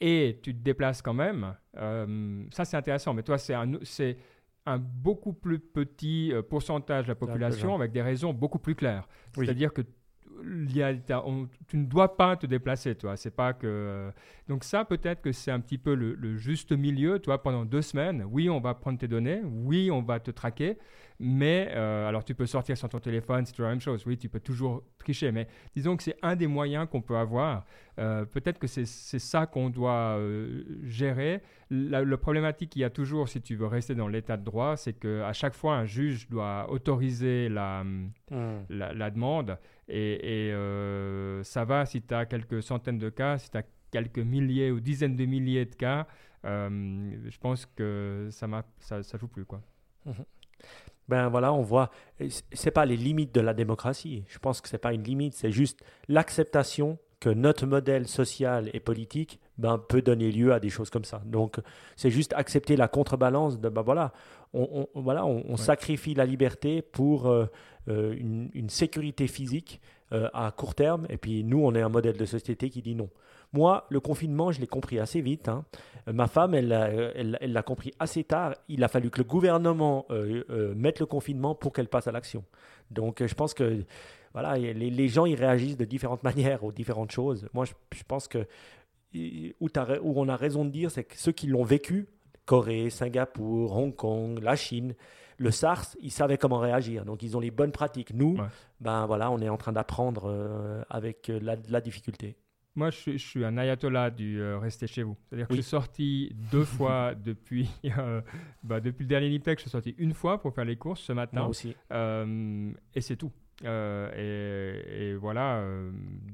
[0.00, 1.54] et tu te déplaces quand même,
[2.50, 3.14] ça c'est intéressant.
[3.14, 3.70] Mais toi, c'est un,
[4.66, 9.08] un beaucoup plus petit pourcentage de la population avec des raisons beaucoup plus claires.
[9.34, 9.82] C'est-à-dire que
[11.68, 13.16] tu ne dois pas te déplacer, toi.
[13.16, 14.10] C'est pas que.
[14.48, 17.42] Donc ça, peut-être que c'est un petit peu le, juste milieu, toi.
[17.42, 20.78] Pendant deux semaines, oui, on va prendre tes données, oui, on va te traquer,
[21.18, 24.04] mais euh, alors tu peux sortir sur ton téléphone, c'est toujours la même chose.
[24.06, 27.64] Oui, tu peux toujours tricher, mais disons que c'est un des moyens qu'on peut avoir.
[27.98, 31.42] Euh, peut-être que c'est ça qu'on doit euh, gérer.
[31.70, 34.94] La, problématique qu'il y a toujours, si tu veux rester dans l'état de droit, c'est
[34.94, 38.64] qu'à chaque fois, un juge doit autoriser la, hmm.
[38.70, 39.58] la, demande.
[39.88, 40.52] Et,
[41.42, 44.80] ça va si tu as quelques centaines de cas, si tu as quelques milliers ou
[44.80, 46.06] dizaines de milliers de cas,
[46.44, 49.44] je pense que ça ne ça, ça joue plus.
[49.44, 49.62] Quoi.
[51.08, 51.90] Ben voilà, on voit,
[52.52, 54.24] c'est pas les limites de la démocratie.
[54.28, 58.80] Je pense que c'est pas une limite, c'est juste l'acceptation que notre modèle social et
[58.80, 61.22] politique ben, peut donner lieu à des choses comme ça.
[61.24, 61.60] Donc,
[61.94, 64.12] c'est juste accepter la contrebalance de, ben voilà,
[64.54, 67.46] on, voilà, on, sacrifie la liberté pour euh,
[67.88, 69.80] euh, une, sécurité physique
[70.12, 72.96] euh, à court terme, et puis nous, on est un modèle de société qui dit
[72.96, 73.08] non.
[73.52, 75.48] Moi, le confinement, je l'ai compris assez vite.
[75.48, 75.64] Hein.
[76.06, 78.54] Ma femme, elle l'a elle, compris assez tard.
[78.68, 80.06] Il a fallu que le gouvernement
[80.74, 82.44] mette le confinement pour qu'elle passe à l'action.
[82.90, 83.84] Donc, je pense que
[84.32, 87.48] voilà, les, gens ils réagissent de différentes manières aux différentes choses.
[87.52, 88.46] Moi, je, pense que
[89.14, 92.08] où, où, on a raison de dire, c'est que ceux qui l'ont vécu,
[92.46, 94.94] Corée, Singapour, Hong Kong, la Chine,
[95.38, 97.04] le SARS, ils savaient comment réagir.
[97.04, 98.14] Donc, ils ont les bonnes pratiques.
[98.14, 98.38] Nous,
[98.80, 102.36] ben voilà, on est en train d'apprendre euh, avec euh, la, difficulté.
[102.74, 105.16] Moi, je suis, un ayatollah du euh, rester chez vous.
[105.24, 107.68] C'est-à-dire que je suis sorti deux fois depuis,
[108.62, 109.58] bah, depuis le dernier Niptech.
[109.58, 111.40] Je suis sorti une fois pour faire les courses ce matin.
[111.40, 111.76] Moi aussi.
[111.90, 113.32] et c'est tout.
[113.64, 115.56] Euh, et, voilà.
[115.56, 115.90] Euh,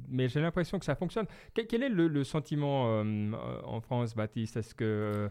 [0.08, 1.26] mais j'ai l'impression que ça fonctionne.
[1.54, 3.32] Quel, est le, sentiment euh,
[3.64, 4.56] en France, Baptiste?
[4.56, 5.30] Est-ce que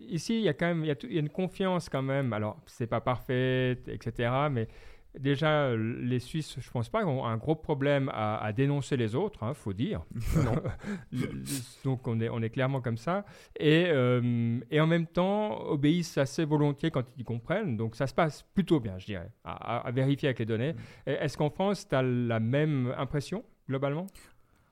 [0.00, 2.32] ici, il y a quand même il y a, une confiance quand même.
[2.32, 4.30] Alors, c'est pas parfait, etc.
[4.50, 4.68] Mais
[5.18, 9.40] Déjà, les Suisses, je ne pense pas, ont un gros problème à, dénoncer les autres,
[9.42, 10.04] il hein, faut dire.
[11.84, 13.24] Donc on est, on est clairement comme ça.
[13.58, 17.76] Et, euh, et, en même temps, obéissent assez volontiers quand ils comprennent.
[17.76, 20.72] Donc ça se passe plutôt bien, je dirais, à, à vérifier avec les données.
[20.72, 21.10] Mm.
[21.10, 24.06] Est-ce qu'en France, tu as la même impression globalement?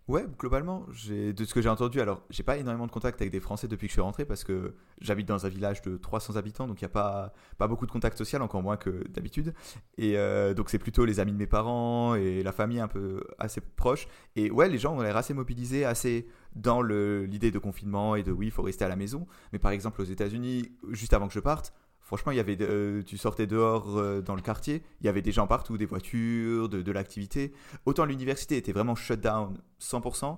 [0.09, 3.39] Ouais, globalement, de ce que j'ai entendu, alors j'ai pas énormément de contact avec des
[3.39, 6.67] Français depuis que je suis rentré parce que j'habite dans un village de 300 habitants,
[6.67, 9.55] donc il n'y a pas, pas beaucoup de contact social, encore moins que d'habitude.
[9.99, 13.23] Et euh, donc c'est plutôt les amis de mes parents et la famille un peu
[13.39, 14.09] assez proche.
[14.35, 18.33] Et ouais, les gens ont l'air assez mobilisés, assez dans l'idée de confinement et de
[18.33, 19.29] oui, il faut rester à la maison.
[19.53, 21.73] Mais par exemple aux États-Unis, juste avant que je parte,
[22.13, 25.23] Franchement, il y avait, euh, tu sortais dehors euh, dans le quartier, il y avait
[25.23, 27.55] des gens partout, des voitures, de, l'activité.
[27.87, 30.37] Autant l'université était vraiment shut down 100%,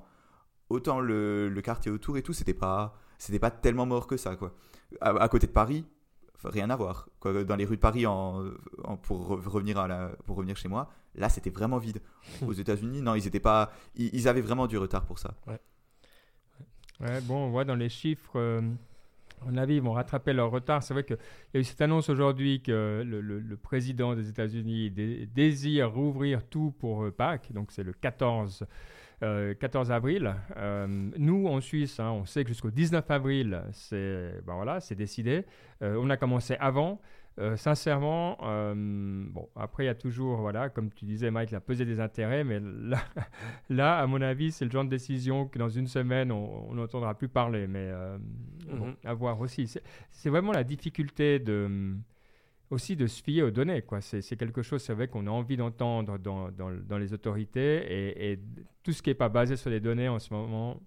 [0.68, 4.54] autant le, quartier autour et tout, c'était pas, c'était pas tellement mort que ça, quoi.
[5.00, 5.84] À, côté de Paris,
[6.44, 7.08] rien à voir.
[7.18, 7.42] Quoi.
[7.42, 8.52] Dans les rues de Paris, en,
[9.02, 12.00] pour, revenir à la, pour revenir chez moi, là, c'était vraiment vide.
[12.46, 15.34] Aux États-Unis, non, ils étaient pas, ils, avaient vraiment du retard pour ça.
[15.48, 15.58] Ouais.
[17.00, 18.36] ouais bon, on voit dans les chiffres.
[18.38, 18.62] Euh,
[19.46, 20.82] mon avis, ils vont rattraper leur retard.
[20.82, 21.16] C'est vrai qu'il
[21.54, 24.90] y a eu cette annonce aujourd'hui que le, président des États-Unis
[25.34, 28.66] désire rouvrir tout pour euh, Pâques, donc c'est le 14,
[29.20, 30.34] 14 euh, avril.
[30.56, 35.44] Euh, nous, en Suisse, hein, on sait que jusqu'au 19 avril, c'est ben voilà, décidé.
[35.80, 37.00] on a commencé avant.
[37.40, 41.60] Euh, sincèrement, euh, bon, après, il y a toujours, voilà, comme tu disais, Mike, la
[41.60, 42.98] pesée des intérêts, mais là,
[43.68, 47.14] là à mon avis, c'est le genre de décision que dans une semaine, on n'entendra
[47.14, 47.66] plus parler.
[47.66, 48.18] Mais euh,
[48.68, 48.94] mhm.
[49.04, 49.72] à voir aussi.
[50.10, 51.96] C'est vraiment la difficulté de
[52.70, 53.82] aussi de se fier aux données.
[53.82, 54.00] Quoi.
[54.00, 58.32] C'est, quelque chose, c'est vrai qu'on a envie d'entendre dans, dans, dans les autorités et,
[58.32, 58.40] et,
[58.82, 60.80] tout ce qui n'est pas basé sur les données en ce moment,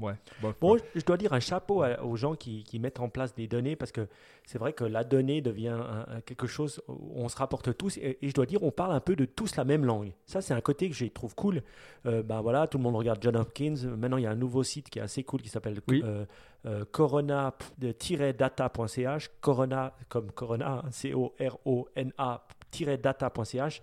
[0.00, 0.14] Ouais.
[0.60, 3.92] Bon, je dois dire un chapeau aux gens qui, mettent en place des données parce
[3.92, 4.08] que
[4.46, 5.78] c'est vrai que la donnée devient
[6.24, 9.16] quelque chose où on se rapporte tous et, je dois dire on parle un peu
[9.16, 10.14] de tous la même langue.
[10.24, 11.62] Ça c'est un côté que je trouve cool.
[12.06, 13.76] Euh, ben voilà, tout le monde regarde John Hopkins.
[13.98, 16.24] Maintenant il y a un nouveau site qui est assez cool qui s'appelle euh,
[16.64, 19.30] euh, corona-data.ch.
[19.42, 22.46] Corona comme Corona, C O R O N A
[22.78, 23.82] data.ch.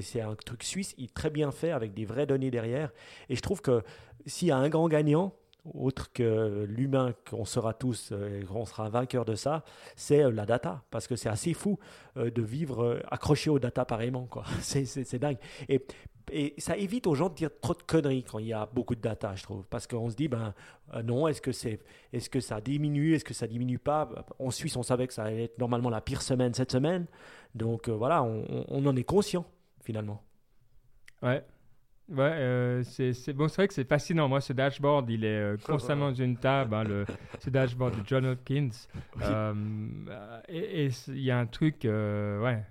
[0.00, 2.90] C'est un truc suisse, il est très bien fait avec des vraies données derrière.
[3.28, 3.82] Et je trouve que
[4.26, 5.34] s'il y a un grand gagnant,
[5.72, 9.64] autre que l'humain qu'on sera tous, euh, on sera vainqueur de ça,
[9.96, 10.82] c'est euh, la data.
[10.90, 11.78] Parce que c'est assez fou
[12.16, 14.28] euh, de vivre accroché aux data pareillement.
[14.60, 15.38] C'est dingue.
[15.68, 15.84] Et,
[16.56, 19.00] ça évite aux gens de dire trop de conneries quand il y a beaucoup de
[19.00, 19.66] data, je trouve.
[19.68, 20.54] Parce qu'on se dit, ben
[21.04, 24.08] non, est-ce que, est que ça diminue, est-ce que ça diminue pas?
[24.38, 27.04] En Suisse, on savait que ça allait être normalement la pire semaine cette semaine.
[27.54, 29.44] Donc voilà, on, on en est conscient
[29.82, 30.22] finalement.
[31.22, 31.44] Ouais,
[32.10, 34.28] Ouais, euh, c'est bon, c'est vrai que c'est fascinant.
[34.28, 37.06] Moi, ce dashboard, il est euh, constamment dans une table, hein, le,
[37.38, 38.68] ce dashboard de John Hopkins.
[39.22, 39.54] Euh,
[40.48, 42.62] et il y a un truc, ouais,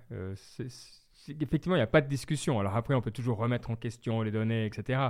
[1.28, 2.60] effectivement, il n'y a pas de discussion.
[2.60, 5.08] Alors après, on peut toujours remettre en question les données, etc.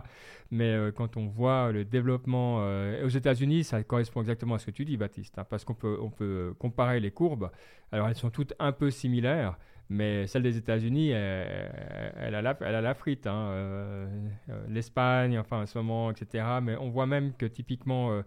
[0.50, 2.66] Mais quand on voit le développement
[3.04, 5.98] aux États-Unis, ça correspond exactement à ce que tu dis, Baptiste, hein, parce qu'on peut,
[6.00, 7.50] on peut comparer les courbes.
[7.92, 9.58] Alors elles sont toutes un peu similaires.
[9.90, 13.27] Mais celle des États-Unis, elle, a la, elle a la frite.
[13.27, 14.07] Hein, euh,
[14.49, 16.44] euh, L'Espagne, enfin, en ce moment, etc.
[16.62, 18.23] Mais on voit même que typiquement,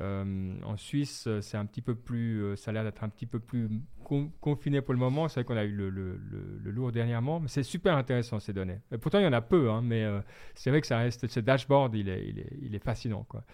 [0.00, 3.68] en Suisse, c'est un petit peu plus, ça a l'air d'être un petit peu plus
[4.40, 5.28] confiné pour le moment.
[5.28, 6.18] C'est vrai qu'on a eu le, le,
[6.62, 8.80] le, lourd dernièrement, mais c'est super intéressant ces données.
[8.92, 10.06] Et pourtant, il y en a peu, hein, mais
[10.54, 13.24] c'est vrai que ça reste, ce dashboard, il est, il est, il est fascinant.
[13.28, 13.44] Quoi.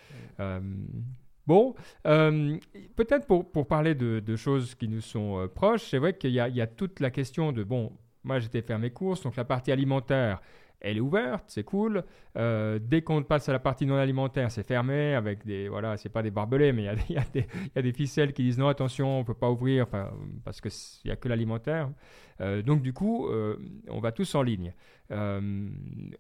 [1.50, 1.74] Bon,
[2.06, 2.56] euh,
[2.94, 6.30] peut-être pour, pour, parler de, de, choses qui nous sont euh, proches, c'est vrai qu'il
[6.30, 7.90] y, y, a toute la question de, bon,
[8.22, 10.40] moi j'étais faire mes courses, donc la partie alimentaire,
[10.78, 12.04] elle est ouverte, c'est cool.
[12.36, 16.08] Euh, dès qu'on passe à la partie non alimentaire, c'est fermé avec des, voilà, c'est
[16.08, 17.42] pas des barbelés, mais il y, y,
[17.74, 20.10] y, a des ficelles qui disent non, attention, on peut pas ouvrir, enfin,
[20.44, 20.70] parce qu'il
[21.04, 21.90] n'y a que l'alimentaire.
[22.40, 23.56] Euh, donc du coup, euh,
[23.88, 24.72] on va tous en ligne.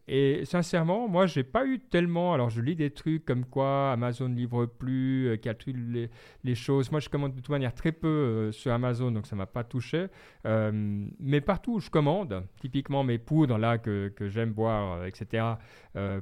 [0.08, 2.34] Et sincèrement, moi, j'ai pas eu tellement.
[2.34, 6.10] Alors, je lis des trucs comme quoi Amazon livre plus, calcule les,
[6.42, 6.90] les, choses.
[6.90, 10.08] Moi, je commande de toute manière très peu sur Amazon, donc ça m'a pas touché.
[10.44, 15.44] mais partout où je commande, typiquement mes poudres là que, que j'aime boire, etc.,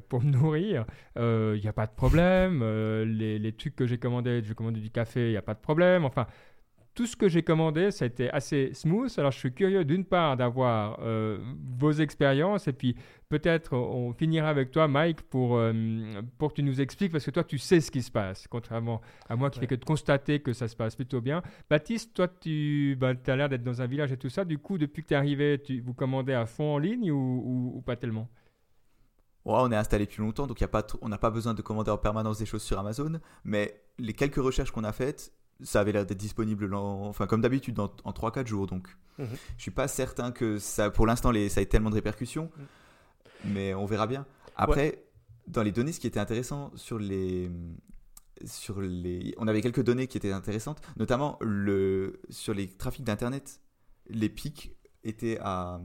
[0.08, 0.84] pour me nourrir,
[1.16, 2.62] il n'y a pas de problème.
[3.04, 5.60] Les, les, trucs que j'ai commandés, j'ai commandé du café, il n'y a pas de
[5.60, 6.04] problème.
[6.04, 6.26] Enfin,
[6.98, 9.16] tout ce que j'ai commandé, ça a été assez smooth.
[9.18, 11.38] Alors, je suis curieux d'une part d'avoir euh,
[11.78, 12.96] vos expériences et puis
[13.28, 15.72] peut-être on finira avec toi, Mike, pour, euh,
[16.38, 19.00] pour que tu nous expliques parce que toi, tu sais ce qui se passe, contrairement
[19.28, 21.40] à moi qui fais que de constater que ça se passe plutôt bien.
[21.70, 24.44] Baptiste, toi, tu bah, as l'air d'être dans un village et tout ça.
[24.44, 27.76] Du coup, depuis que tu es arrivé, tu, vous commandez à fond en ligne ou,
[27.76, 28.28] ou, pas tellement?
[29.48, 31.90] On est installé depuis longtemps, donc y a pas on n'a pas besoin de commander
[31.90, 33.20] en permanence des choses sur Amazon.
[33.44, 35.32] Mais les quelques recherches qu'on a faites,
[35.62, 38.66] ça avait l'air d'être disponible, enfin comme d'habitude, en, 3-4 jours.
[38.66, 39.28] Donc, mhm.
[39.56, 43.52] je suis pas certain que ça, pour l'instant, ça ait tellement de répercussions, mhm.
[43.52, 44.26] mais on verra bien.
[44.56, 45.04] Après,
[45.46, 47.50] dans les données, ce qui était intéressant sur les,
[48.44, 53.60] sur les, on avait quelques données qui étaient intéressantes, notamment le, sur les trafics d'internet,
[54.08, 55.80] les pics étaient à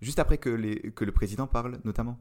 [0.00, 2.18] juste après que, les, que le président parle, notamment.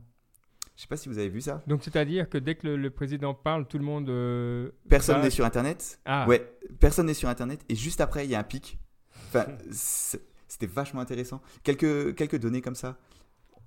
[0.76, 1.62] Je sais pas si vous avez vu ça.
[1.68, 4.10] Donc, c'est-à-dire que dès que le, président parle, tout le monde.
[4.10, 6.00] Euh, personne n'est sur Internet.
[6.06, 6.26] Ah.
[6.28, 7.64] Ouais, personne n'est sur Internet.
[7.70, 8.80] Et juste après, il y a un pic.
[9.28, 11.42] Enfin, c'était vachement intéressant.
[11.64, 12.98] Quelques, quelques données comme ça.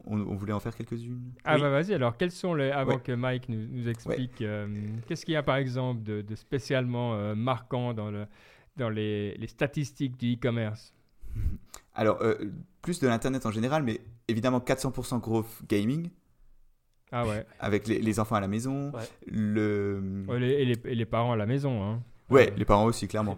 [0.07, 1.33] On, voulait en faire quelques-unes.
[1.45, 2.71] Ah, bah vas-y, alors, quelles sont les.
[2.71, 4.67] Avant que Mike nous, nous explique, euh,
[5.07, 8.27] qu'est-ce qu'il y a par exemple de, spécialement euh, marquant dans, le,
[8.77, 10.93] dans les, les statistiques du e-commerce?
[11.95, 12.23] Alors,
[12.83, 16.11] plus de l'Internet en général, mais évidemment 400% growth gaming.
[17.16, 17.46] Ah ouais.
[17.61, 18.90] Avec les, enfants à la maison.
[19.31, 20.27] Le...
[20.42, 21.81] et, les, parents à la maison.
[21.81, 22.03] Hein.
[22.29, 23.37] Ouais, les parents aussi, clairement.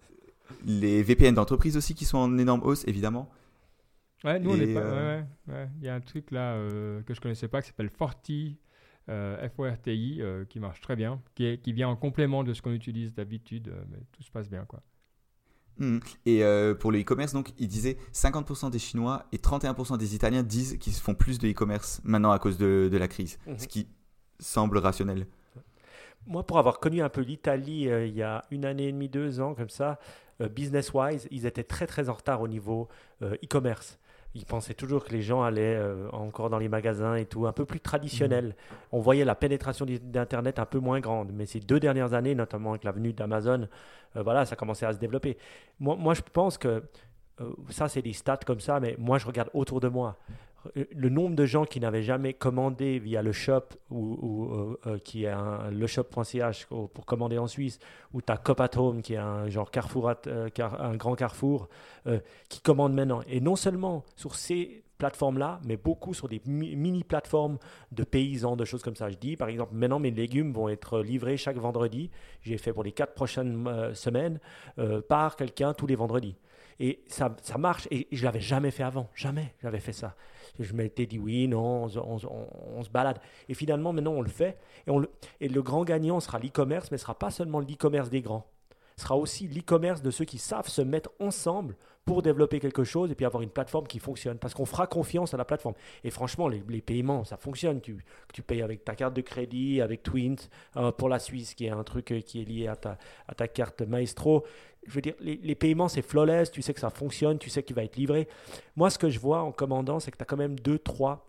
[0.64, 3.28] les VPN d'entreprise aussi qui sont en énorme hausse, évidemment.
[4.24, 4.80] Ouais, nous, on est pas.
[4.80, 7.90] Euh, ouais, Il y a un truc là euh, que je connaissais pas qui s'appelle
[7.90, 8.56] Forti.
[9.10, 12.72] Euh, FORTI euh, qui marche très bien, qui, qui vient en complément de ce qu'on
[12.72, 14.80] utilise d'habitude, mais tout se passe bien quoi.
[15.78, 15.98] Hmm.
[16.26, 20.42] Et euh, pour le e-commerce, donc, il disait 50% des Chinois et 31% des Italiens
[20.42, 23.58] disent qu'ils font plus de e-commerce maintenant à cause de, la crise, mhm.
[23.58, 23.88] ce qui
[24.38, 25.26] semble rationnel.
[26.26, 29.08] Moi, pour avoir connu un peu l'Italie euh, il y a une année et demie,
[29.08, 29.98] deux ans, comme ça,
[30.40, 32.88] euh, business-wise, ils étaient très très en retard au niveau
[33.22, 33.98] e-commerce.
[34.34, 35.78] Ils pensaient toujours que les gens allaient
[36.12, 38.46] encore dans les magasins et tout, un peu plus traditionnel.
[38.46, 38.76] Mhm.
[38.92, 41.32] On voyait la pénétration d'Internet un peu moins grande.
[41.34, 43.68] Mais ces deux dernières années, notamment avec la venue d'Amazon,
[44.16, 45.36] euh, voilà, ça commençait à se développer.
[45.80, 46.82] Moi, moi je pense que
[47.40, 50.16] euh, ça, c'est des stats comme ça, mais moi, je regarde autour de moi.
[50.74, 55.34] Le nombre de gens qui n'avaient jamais commandé via le shop ou, euh, qui est
[55.70, 57.78] le shop.ch pour commander en Suisse,
[58.12, 61.68] ou tu as Cop at Home qui est un genre Carrefour, un grand carrefour,
[62.48, 63.22] qui commande maintenant.
[63.28, 67.58] Et non seulement sur ces plateformes-là, mais beaucoup sur des mini-plateformes
[67.90, 69.10] de paysans, de choses comme ça.
[69.10, 72.08] Je dis, par exemple, maintenant mes légumes vont être livrés chaque vendredi.
[72.42, 74.38] J'ai fait pour les quatre prochaines euh, semaines
[74.78, 76.36] euh, par quelqu'un tous les vendredis.
[76.80, 79.08] Et ça, ça marche, et, je l'avais jamais fait avant.
[79.14, 80.14] Jamais j'avais fait ça.
[80.58, 83.18] Je m'étais dit oui, non, on, se balade.
[83.48, 84.58] Et finalement, maintenant, on le fait.
[84.86, 88.10] Et, on le, et le grand gagnant sera l'e-commerce, mais ce sera pas seulement l'e-commerce
[88.10, 88.46] des grands.
[88.96, 93.10] Ce sera aussi l'e-commerce de ceux qui savent se mettre ensemble pour développer quelque chose
[93.10, 94.38] et puis avoir une plateforme qui fonctionne.
[94.38, 95.74] Parce qu'on fera confiance à la plateforme.
[96.02, 97.80] Et franchement, les, paiements, ça fonctionne.
[97.80, 100.36] Tu, tu payes avec ta carte de crédit, avec Twint,
[100.76, 103.34] euh, pour la Suisse, qui est un truc euh, qui est lié à ta, à
[103.34, 104.44] ta carte Maestro.
[104.86, 106.50] Je veux dire, les, paiements, c'est flawless.
[106.50, 108.28] Tu sais que ça fonctionne, tu sais qu'il va être livré.
[108.76, 111.28] Moi, ce que je vois en commandant, c'est que tu as quand même deux, trois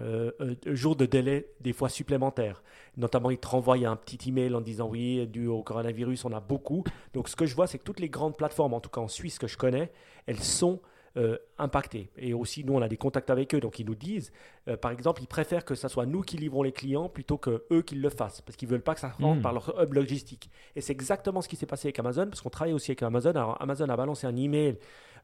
[0.00, 2.62] euh, euh, jours de délai des fois supplémentaires.
[2.96, 6.40] Notamment, ils te renvoient un petit email en disant oui, dû au coronavirus, on a
[6.40, 6.84] beaucoup.
[7.14, 9.08] Donc, ce que je vois, c'est que toutes les grandes plateformes, en tout cas en
[9.08, 9.90] Suisse que je connais,
[10.26, 10.80] elles sont
[11.16, 12.10] euh, impactés.
[12.16, 14.32] Et aussi, nous, on a des contacts avec eux, donc ils nous disent,
[14.66, 17.62] euh, par exemple, ils préfèrent que ce soit nous qui livrons les clients plutôt que
[17.70, 19.42] eux qui le fassent, parce qu'ils veulent pas que ça rentre hmm.
[19.42, 20.50] par leur hub logistique.
[20.74, 23.30] Et c'est exactement ce qui s'est passé avec Amazon, parce qu'on travaille aussi avec Amazon.
[23.30, 24.76] Alors, Amazon a balancé un email.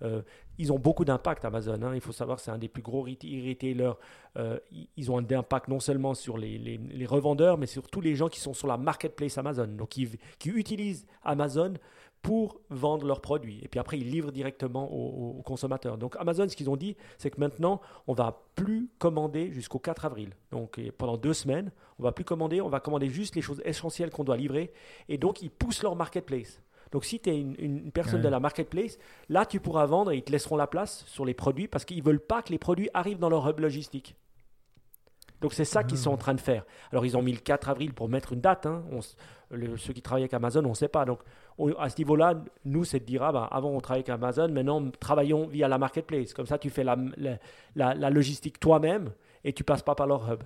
[0.03, 0.22] Euh,
[0.59, 1.83] ils ont beaucoup d'impact, Amazon.
[1.83, 1.96] Hein.
[1.96, 3.96] Il faut savoir, c'est un des plus gros retailers.
[4.96, 8.29] ils ont un impact non seulement sur les, les, revendeurs, mais sur tous les gens
[8.29, 11.74] qui sont sur la marketplace Amazon, donc qui, qui utilisent Amazon
[12.23, 13.61] pour vendre leurs produits.
[13.63, 15.97] Et puis après, ils livrent directement aux, consommateurs.
[15.97, 20.05] Donc Amazon, ce qu'ils ont dit, c'est que maintenant, on va plus commander jusqu'au 4
[20.05, 20.31] avril.
[20.51, 24.11] Donc pendant deux semaines, on va plus commander, on va commander juste les choses essentielles
[24.11, 24.73] qu'on doit livrer.
[25.09, 26.63] Et donc, ils poussent leur marketplace.
[26.93, 30.23] Donc si tu es une, personne de la marketplace, là, tu pourras vendre et ils
[30.23, 32.91] te laisseront la place sur les produits parce qu'ils ne veulent pas que les produits
[32.95, 34.17] arrivent dans leur hub logistique.
[35.41, 36.65] Donc c'est ça qu'ils sont en train de faire.
[36.93, 38.67] Alors ils ont mis le 4 avril pour mettre une date.
[38.67, 38.85] Hein.
[39.77, 41.05] ceux qui travaillent avec Amazon, on ne sait pas.
[41.05, 41.21] Donc
[41.79, 44.90] à ce niveau-là, nous, c'est de dire, ah ben, avant on travaillait avec Amazon, maintenant
[44.99, 46.35] travaillons via la marketplace.
[46.35, 46.96] Comme ça, tu fais la,
[47.75, 49.12] la, logistique toi-même
[49.44, 50.42] et tu passes pas par leur hub.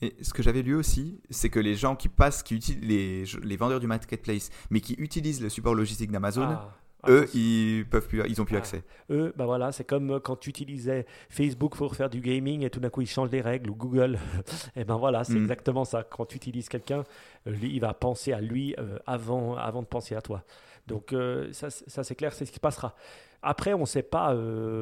[0.00, 3.24] Mais ce que j'avais lu aussi, c'est que les gens qui passent, qui utilisent les,
[3.42, 6.74] les, vendeurs du marketplace, mais qui utilisent le support logistique d'Amazon, ah.
[7.02, 8.60] Ah, eux, ils peuvent plus, ils ont plus ah.
[8.60, 8.82] accès.
[9.10, 12.70] Eux, bah voilà, c'est comme euh, quand tu utilisais Facebook pour faire du gaming et
[12.70, 14.18] tout d'un coup ils changent les règles ou Google.
[14.76, 15.42] et ben voilà, c'est mm.
[15.42, 16.02] exactement ça.
[16.02, 17.04] Quand tu utilises quelqu'un,
[17.46, 20.42] euh, lui, il va penser à lui euh, avant, avant de penser à toi.
[20.86, 21.12] Donc
[21.50, 22.94] ça, ça c'est clair, c'est ce qui passera.
[23.42, 24.32] Après, on ne sait pas,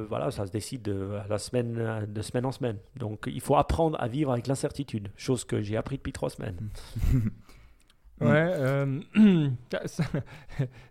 [0.06, 0.86] voilà, ça se décide
[1.30, 2.76] la semaine, de semaine en semaine.
[2.96, 6.68] Donc il faut apprendre à vivre avec l'incertitude, chose que j'ai appris depuis trois semaines.
[8.20, 9.00] Ouais, euh,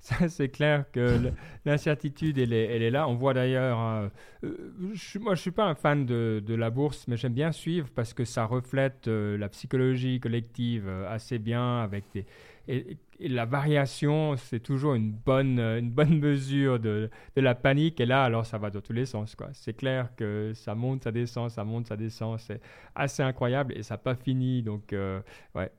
[0.01, 1.31] ça, c'est clair que
[1.65, 3.07] l'incertitude, elle est, là.
[3.07, 4.07] On voit d'ailleurs, euh,
[4.43, 4.73] euh,
[5.21, 8.25] moi je suis pas un fan de la bourse, mais j'aime bien suivre parce que
[8.25, 12.25] ça reflète la psychologie collective assez bien avec des,
[12.67, 17.99] et, la variation, c'est toujours une bonne, bonne mesure de, la panique.
[18.02, 19.36] Et là, alors, ça va dans tous les sens.
[19.54, 22.39] C'est clair que ça monte, ça descend, ça monte, ça descend.
[22.39, 22.60] C'est
[22.95, 24.62] assez incroyable et ça n'a pas fini.
[24.62, 25.21] Donc, euh,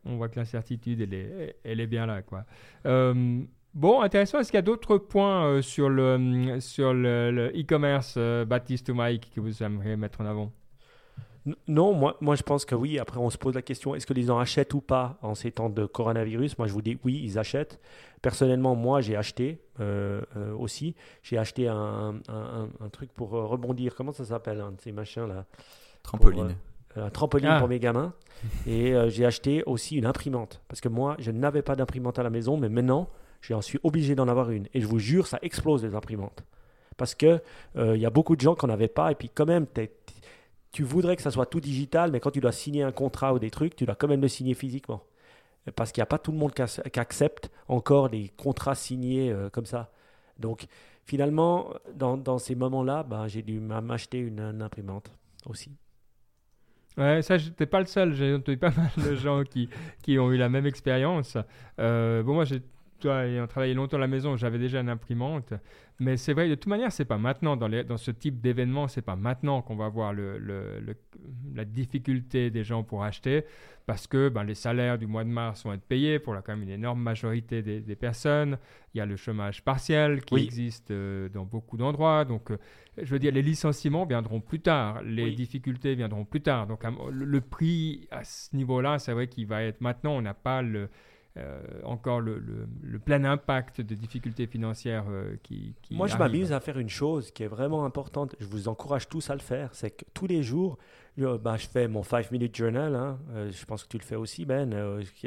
[0.05, 2.23] on voit que l'incertitude, elle est, bien là.
[2.87, 3.43] Euh,
[3.75, 4.39] bon, intéressant.
[4.39, 8.17] Est-ce qu'il y a d'autres points euh, sur le sur le e-commerce,
[8.47, 10.53] Baptiste ou Mike, que vous aimeriez mettre en avant?
[11.69, 12.99] Non, moi, moi je pense que oui.
[12.99, 15.53] Après, on se pose la question est-ce que les gens achètent ou pas en ces
[15.53, 16.59] temps de coronavirus?
[16.59, 17.81] Moi, je vous dis oui, ils achètent.
[18.23, 20.95] Personnellement, moi, j'ai acheté euh, euh, aussi.
[21.23, 23.95] J'ai acheté un, un, truc pour euh, rebondir.
[23.95, 25.45] Comment ça s'appelle un de ces machins-là
[26.03, 26.57] Trampoline.
[26.97, 27.59] un trampoline ah.
[27.59, 28.15] pour mes gamins.
[28.67, 30.63] Et j'ai acheté aussi une imprimante.
[30.69, 34.15] Parce que moi, je n'avais pas d'imprimante à la maison, mais maintenant, je suis obligé
[34.15, 34.67] d'en avoir une.
[34.73, 36.45] Et je vous jure, ça explose les imprimantes.
[36.97, 37.43] Parce qu'il
[37.77, 39.13] il y a beaucoup de gens qui n'en avaient pas.
[39.13, 39.89] Et puis, quand même, tu
[40.75, 43.39] tu voudrais que ça soit tout digital, mais quand tu dois signer un contrat ou
[43.39, 45.05] des trucs, tu dois quand même le signer physiquement.
[45.77, 46.63] Parce qu'il n'y a pas tout le monde qui,
[46.99, 49.93] accepte encore les contrats signés euh, comme ça.
[50.37, 50.67] Donc
[51.05, 55.13] finalement, dans, ces moments-là, ben, j'ai dû m'acheter une, imprimante
[55.47, 55.71] aussi.
[56.97, 58.13] Ouais, ça, n'étais pas le seul.
[58.13, 59.69] J'ai entendu pas mal de gens qui,
[60.03, 61.39] qui ont eu la même expérience.
[61.79, 62.63] Euh, bon, moi, j'ai
[63.05, 65.53] ayant travaillé longtemps à la maison, j'avais déjà une imprimante.
[66.01, 68.89] Mais c'est vrai, de toute manière, c'est pas maintenant, dans, les, dans ce type d'événement,
[68.89, 70.83] c'est pas maintenant qu'on va voir le,
[71.55, 73.45] la difficulté des gens pour acheter,
[73.87, 76.53] parce que ben, les salaires du mois de mars vont être payés pour la, quand
[76.53, 78.59] même une énorme majorité des, personnes.
[78.93, 82.25] Il y a le chômage partiel qui existe euh, dans beaucoup d'endroits.
[82.25, 82.57] Donc, euh,
[83.01, 86.67] je veux dire, les licenciements viendront plus tard, les difficultés viendront plus tard.
[86.67, 90.61] Donc, le prix à ce niveau-là, c'est vrai qu'il va être maintenant, on n'a pas
[90.61, 90.89] le
[91.37, 96.61] euh, encore le, le, plein impact de difficultés financières euh, qui, Moi, je m'amuse à
[96.61, 98.37] faire une chose qui est vraiment importante.
[98.39, 99.71] Je vous encourage tous à le faire.
[99.73, 100.79] C'est que tous les jours,
[101.19, 102.95] je, bah, je fais mon 5-minute journal.
[102.95, 103.19] Hein.
[103.33, 104.73] Euh, je pense que tu le fais aussi, Ben.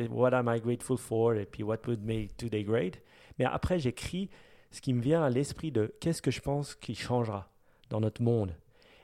[0.09, 1.35] what am I grateful for?
[1.35, 3.01] Et puis, what would make today great?
[3.37, 4.29] Mais après, j'écris
[4.71, 7.49] ce qui me vient à l'esprit de qu'est-ce que je pense qui changera
[7.89, 8.55] dans notre monde.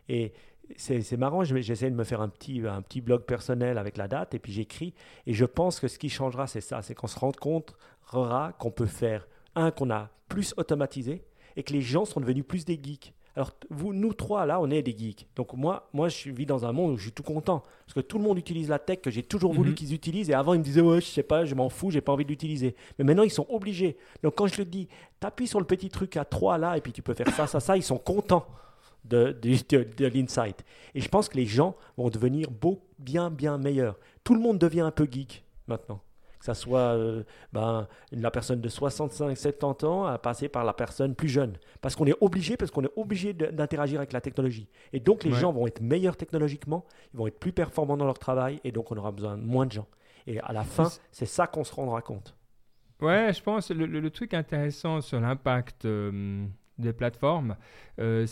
[0.08, 0.32] Et
[0.78, 4.34] c'est marrant, j'essaie de me faire un petit, un petit blog personnel avec la date
[4.34, 4.94] et puis j'écris.
[5.28, 7.76] Et je pense que ce qui changera, c'est ça c'est qu'on se rende compte
[8.12, 11.24] qu'on peut faire, un, qu'on a plus automatisé
[11.56, 13.14] et que les gens sont devenus plus des geeks.
[13.36, 15.28] Alors, vous, nous trois, là, on est des geeks.
[15.36, 17.64] Donc, moi, moi, je vis dans un monde où je suis tout content.
[17.86, 19.76] Parce que tout le monde utilise la tech que j'ai toujours voulu mhm.
[19.76, 20.30] qu'ils utilisent.
[20.30, 22.26] Et avant, ils me disaient, ouais, je sais pas, je m'en fous, j'ai pas envie
[22.26, 22.76] de l'utiliser.
[23.00, 23.98] Mais maintenant, ils sont obligés.
[24.22, 24.88] Donc, quand je le dis,
[25.20, 27.60] t'appuies sur le petit truc à trois, là, et puis tu peux faire ça, ça,
[27.60, 28.46] ça, ils sont contents
[29.06, 30.64] de, de, l'insight.
[30.96, 34.00] Et je pense que les gens vont devenir beau, bien, bien meilleurs.
[34.24, 36.02] Tout le monde devient un peu geek maintenant.
[36.40, 40.74] Que ce soit euh, ben, la personne de 65, 70 ans à passer par la
[40.74, 41.58] personne plus jeune.
[41.82, 44.68] Parce qu'on est obligé, parce qu'on est obligé d'interagir avec la technologie.
[44.92, 48.20] Et donc les gens vont être meilleurs technologiquement, ils vont être plus performants dans leur
[48.20, 49.88] travail, et donc on aura besoin de moins de gens.
[50.28, 52.36] Et à la fin, c'est ça qu'on se rendra compte.
[53.02, 56.46] Ouais, je pense le, le, truc intéressant sur l'impact euh,
[56.78, 57.56] des plateformes.
[58.00, 58.26] Euh,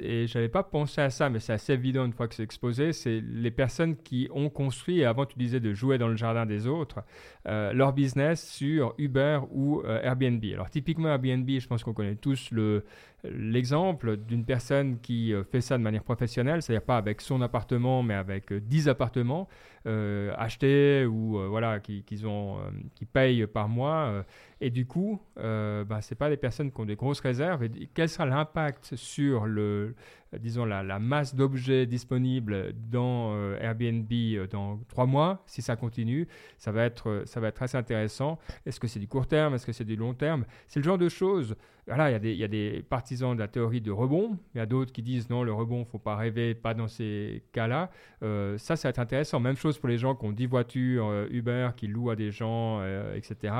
[0.00, 2.92] et j'avais pas pensé à ça, mais c'est assez évident une fois que c'est exposé.
[2.92, 6.46] C'est les personnes qui ont construit, et avant tu disais de jouer dans le jardin
[6.46, 7.00] des autres,
[7.46, 10.44] euh, leur business sur Uber ou euh, Airbnb.
[10.52, 12.84] Alors typiquement Airbnb, je pense qu'on connaît tous le,
[13.24, 18.14] l'exemple d'une personne qui fait ça de manière professionnelle, c'est-à-dire pas avec son appartement, mais
[18.14, 19.48] avec 10 appartements
[19.84, 22.58] achetés ou voilà, qui, ont,
[22.94, 24.22] qui payent par mois.
[24.60, 27.64] et du coup, ben, ce pas des personnes qui ont des grosses réserves.
[27.64, 29.94] Et quel sera l'impact sur le,
[30.36, 36.28] disons, la, masse d'objets disponibles dans euh, Airbnb euh, dans trois mois, si ça continue,
[36.58, 38.38] ça va être, ça va être assez intéressant.
[38.66, 39.54] Est-ce que c'est du court terme?
[39.54, 40.44] Est-ce que c'est du long terme?
[40.66, 41.56] C'est le genre de choses.
[41.86, 44.36] Voilà, il y, y, a des partisans de la théorie de rebond.
[44.54, 47.42] Il y a d'autres qui disent non, le rebond, faut pas rêver, pas dans ces
[47.52, 47.90] cas-là.
[48.22, 49.40] Euh, ça, ça va être intéressant.
[49.40, 52.84] Même chose pour les gens qui ont 10 voitures Uber, qui louent à des gens,
[53.14, 53.54] etc.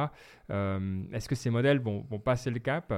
[0.51, 2.93] Est-ce que ces modèles vont, vont passer le cap?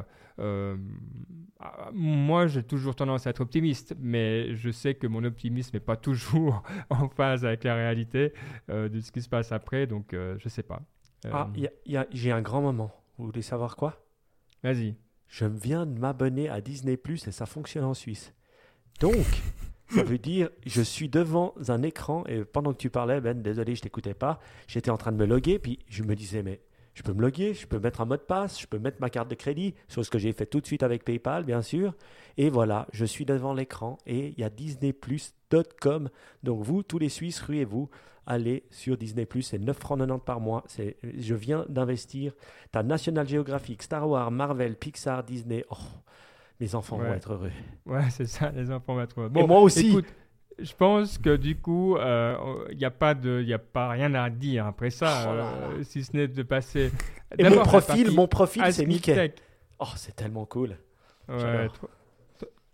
[1.92, 3.59] Moi, j'ai toujours tendance à être optimiste
[3.98, 8.32] mais je sais que mon optimisme n'est pas toujours en phase avec la réalité
[8.68, 10.82] euh, de ce qui se passe après, donc euh, je ne sais pas.
[11.30, 12.90] Ah, euh, j'ai un grand moment.
[13.18, 14.06] Vous voulez savoir quoi?
[14.62, 14.96] Vas-y.
[15.28, 18.34] Je viens de m'abonner à Disney Plus et ça fonctionne en Suisse.
[19.00, 19.26] Donc,
[19.88, 23.74] ça veut dire, je suis devant un écran et pendant que tu parlais, Ben, désolé,
[23.74, 26.60] je t'écoutais pas, j'étais en train de me loguer, puis je me disais, mais
[26.94, 29.10] je peux me loguer, je peux mettre un mot de passe, je peux mettre ma
[29.10, 31.94] carte de crédit, chose que j'ai fait tout de suite avec PayPal, bien sûr.
[32.36, 36.10] Et voilà, je suis devant l'écran et il y a disneyplus.com.
[36.42, 37.88] Donc vous, tous les Suisses, ruez-vous,
[38.26, 40.64] allez sur Disney+, c'est 9 francs 90 par mois.
[40.66, 42.34] C'est, je viens d'investir.
[42.72, 45.64] Tu as National Geographic, Star Wars, Marvel, Pixar, Disney.
[45.70, 45.76] Oh,
[46.60, 47.52] mes enfants vont être heureux.
[47.86, 49.28] Ouais, c'est ça, les enfants vont être heureux.
[49.30, 49.88] Bon, et moi aussi.
[49.88, 50.06] Écoute,
[50.60, 54.14] je pense que du coup, il euh, n'y a, pas de, y a pas rien
[54.14, 56.92] à dire après ça, oh euh, si ce n'est de passer.
[57.38, 59.34] Et mon profil, mon profil, c'est Mickey.
[59.78, 60.76] Oh, c'est tellement cool.
[61.28, 61.68] Ouais,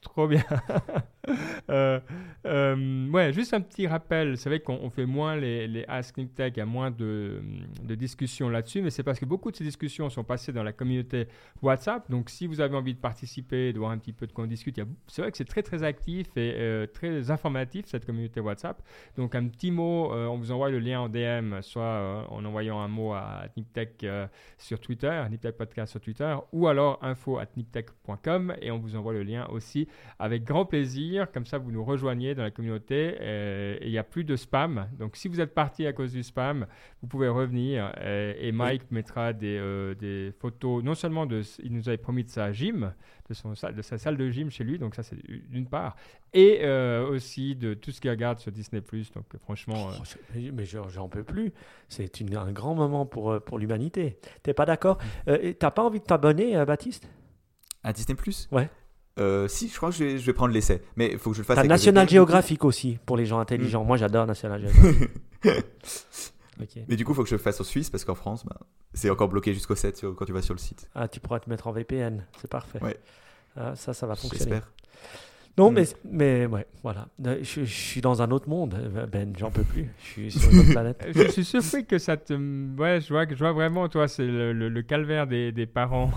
[0.01, 0.45] trop bien.
[1.68, 1.98] Euh,
[2.46, 4.38] euh, ouais, juste un petit rappel.
[4.38, 7.42] C'est vrai qu'on fait moins les, les Ask Tech, il y a moins de,
[7.82, 10.72] de discussions là-dessus, mais c'est parce que beaucoup de ces discussions sont passées dans la
[10.72, 11.26] communauté
[11.60, 12.08] WhatsApp.
[12.08, 14.46] Donc, si vous avez envie de participer, de voir un petit peu de quoi on
[14.46, 18.80] discute, c'est vrai que c'est très très actif et euh, très informatif cette communauté WhatsApp.
[19.16, 22.88] Donc, un petit mot, on vous envoie le lien en DM, soit en envoyant un
[22.88, 24.06] mot à Niptech
[24.56, 29.12] sur Twitter, Niptech Podcast sur Twitter, ou alors info at niptech.com et on vous envoie
[29.12, 31.15] le lien aussi avec grand plaisir.
[31.24, 34.88] Comme ça, vous nous rejoignez dans la communauté et il n'y a plus de spam.
[34.98, 36.66] Donc, si vous êtes parti à cause du spam,
[37.00, 41.88] vous pouvez revenir et, Mike mettra des, euh, des, photos, non seulement de, il nous
[41.88, 42.92] avait promis de sa gym,
[43.28, 45.16] de, son, de sa salle de gym chez lui, donc ça c'est
[45.48, 45.96] d'une part,
[46.32, 48.80] et euh, aussi de tout ce qu'il regarde sur Disney+.
[49.14, 49.90] Donc franchement...
[49.98, 50.02] Oh,
[50.52, 51.52] mais j'en peux plus.
[51.88, 54.18] C'est un grand moment pour, pour l'humanité.
[54.42, 54.98] T'es pas d'accord?
[55.28, 57.08] Euh, T'as pas envie de t'abonner, Baptiste?
[57.82, 58.48] À Disney Plus?
[58.50, 58.68] Ouais.
[59.18, 60.82] Euh, si, je crois que je vais, je vais prendre l'essai.
[60.96, 61.56] Mais il faut que je le fasse.
[61.56, 63.84] T'as National Geographic aussi, pour les gens intelligents.
[63.84, 63.86] Mm.
[63.86, 65.10] Moi, j'adore National Geographic.
[66.88, 68.58] Mais du coup, il faut que je le fasse en Suisse parce qu'en France, bah,
[68.94, 70.88] c'est encore bloqué jusqu'au 7 quand tu vas sur le site.
[70.94, 72.26] Ah, tu pourras te mettre en VPN.
[72.40, 72.82] C'est parfait.
[72.82, 72.98] Ouais.
[73.56, 74.50] Ah, ça, ça va fonctionner.
[74.52, 74.72] J'espère.
[75.59, 75.74] Non, mm.
[75.74, 77.09] mais, mais ouais, voilà.
[77.26, 79.88] Euh, je, suis dans un autre monde, euh, Ben, j'en peux plus.
[79.98, 81.07] Je suis sur une autre planète.
[81.14, 82.34] je suis surpris que ça te.
[82.78, 86.11] Ouais, je vois, je vois vraiment, toi, c'est le, le, calvaire des, des parents.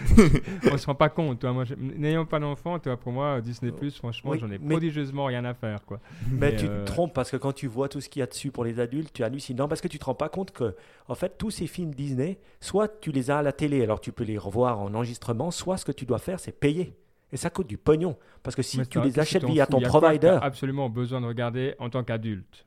[0.70, 1.52] On se rend pas compte, toi.
[1.52, 5.84] Moi, n'ayant pas d'enfant, toi, pour moi, Disney, franchement, j'en ai prodigieusement rien à faire,
[5.86, 6.00] quoi.
[6.30, 8.26] Mais, tu te euh, trompes parce que quand tu vois tout ce qu'il y a
[8.26, 9.56] dessus pour les adultes, tu hallucines.
[9.56, 10.74] Non, parce que tu te rends pas compte que,
[11.08, 14.12] en fait, tous ces films Disney, soit tu les as à la télé, alors tu
[14.12, 16.94] peux les revoir en enregistrement, soit ce que tu dois faire, c'est payer.
[17.34, 18.16] Et ça coûte du pognon.
[18.44, 20.38] Parce que si tu les achètes via ton provider.
[20.40, 22.64] Tu absolument besoin de regarder en tant qu'adulte.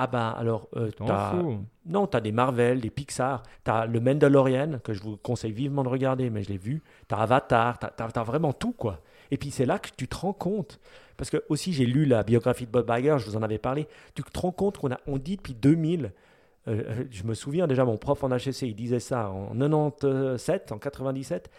[0.00, 0.90] Ah ben alors, euh,
[1.84, 5.50] non, tu as des Marvel, des Pixar, tu as le Mandalorian, que je vous conseille
[5.50, 9.00] vivement de regarder, mais je l'ai vu, tu as Avatar, tu as, vraiment tout, quoi.
[9.32, 10.78] Et puis c'est là que tu te rends compte,
[11.16, 13.88] parce que aussi j'ai lu la biographie de Bob Iger, je vous en avais parlé,
[14.14, 16.12] tu te rends compte qu'on a, on dit depuis 2000,
[16.68, 20.70] euh, euh, je me souviens déjà, mon prof en HSC, il disait ça en 97,
[20.70, 21.50] en 97,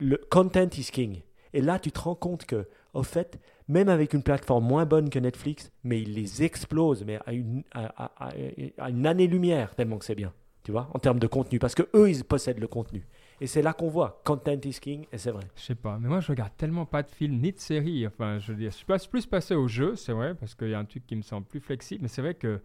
[0.00, 1.20] le content is king.
[1.54, 3.38] Et là, tu te rends compte que, au fait,
[3.68, 7.62] même avec une plateforme moins bonne que Netflix, mais ils les explosent, mais à une,
[7.72, 10.32] à, une année-lumière, tellement que c'est bien,
[10.64, 13.06] tu vois, en termes de contenu, parce que eux, ils possèdent le contenu.
[13.40, 15.44] Et c'est là qu'on voit, content is king, et c'est vrai.
[15.54, 18.06] Je sais pas, mais moi je regarde tellement pas de films ni de séries.
[18.06, 20.74] Enfin, je veux dire, je suis plus passé au jeu, c'est vrai, parce qu'il y
[20.74, 22.60] a un truc qui me semble plus flexible, mais c'est vrai que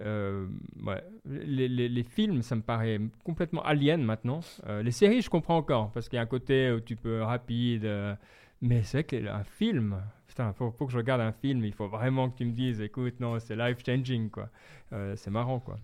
[0.00, 0.46] euh,
[0.84, 1.02] ouais.
[1.24, 4.40] les, les, les, films, ça me paraît complètement alien maintenant.
[4.66, 7.22] Euh, les séries, je comprends encore, parce qu'il y a un côté où tu peux
[7.22, 7.84] rapide.
[7.84, 8.14] Euh,
[8.60, 11.88] mais c'est vrai qu'un film, putain, pour, pour, que je regarde un film, il faut
[11.88, 14.50] vraiment que tu me dises, écoute, non, c'est life-changing, quoi.
[14.90, 15.78] c'est marrant, quoi.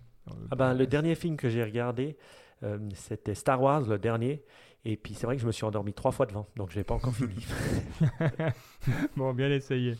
[0.51, 2.17] Ah ben, le dernier film que j'ai regardé,
[2.93, 4.43] c'était Star Wars, le dernier.
[4.85, 6.83] Et puis c'est vrai que je me suis endormi trois fois devant, donc je n'ai
[6.83, 7.45] pas encore fini.
[9.15, 9.95] bon, bien essayé.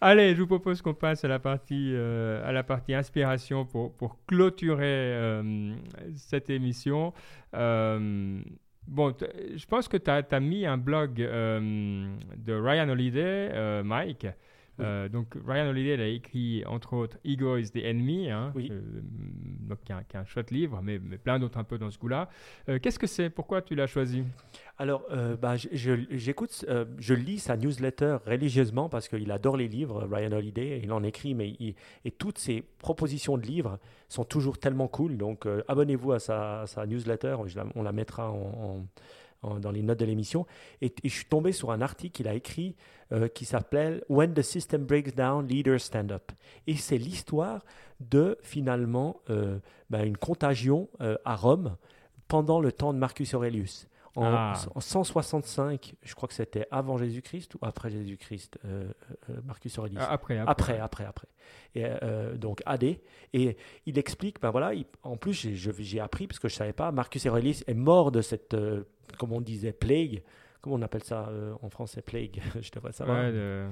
[0.00, 3.92] Allez, je vous propose qu'on passe à la partie, euh, à la partie inspiration pour,
[3.94, 5.74] pour clôturer euh,
[6.14, 7.12] cette émission.
[7.54, 8.40] Euh,
[8.86, 9.12] bon,
[9.56, 14.28] je pense que tu as, mis un blog de Ryan Holiday, Mike.
[14.80, 18.80] Euh, donc Ryan Holiday a écrit entre autres Ego is the Enemy, hein, euh,
[19.60, 22.28] donc, qui, est un, chouette livre, mais, mais plein d'autres un peu dans ce goût-là.
[22.68, 23.30] Euh, qu'est-ce que c'est?
[23.30, 24.24] Pourquoi tu l'as choisi?
[24.80, 25.08] Alors,
[25.42, 26.64] bah, j'écoute,
[26.98, 31.34] je, lis sa newsletter religieusement parce qu'il adore les livres, Ryan Holiday, il en écrit,
[31.34, 31.56] mais
[32.04, 35.16] et toutes ses propositions de livres sont toujours tellement cool.
[35.16, 37.38] Donc, abonnez-vous à sa, newsletter,
[37.74, 38.86] on la mettra en
[39.42, 40.46] dans les notes de l'émission.
[40.80, 42.74] Et, je suis tombé sur un article qu'il a écrit
[43.12, 46.32] euh, qui s'appelle When the System Breaks Down, Leaders Stand Up.
[46.66, 47.64] Et c'est l'histoire
[48.00, 49.58] de finalement euh,
[49.90, 51.76] ben, une contagion euh, à Rome
[52.26, 53.88] pendant le temps de Marcus Aurelius.
[54.22, 55.96] En, 165, ah.
[56.02, 58.58] je crois que c'était avant Jésus-Christ ou après Jésus-Christ,
[59.44, 60.02] Marcus Aurelius?
[60.02, 61.28] Ah, après, après, après, après.
[61.74, 61.86] Et,
[62.36, 62.84] donc AD.
[63.32, 63.56] Et
[63.86, 67.62] il explique, ben voilà, en plus j'ai appris parce que je savais pas, Marcus Aurelius
[67.66, 68.56] est mort de cette
[69.16, 70.22] comme on disait, plague.
[70.60, 72.40] Comment on appelle ça euh, en français, plague?
[72.60, 73.18] Je devrais savoir.
[73.18, 73.66] Ouais,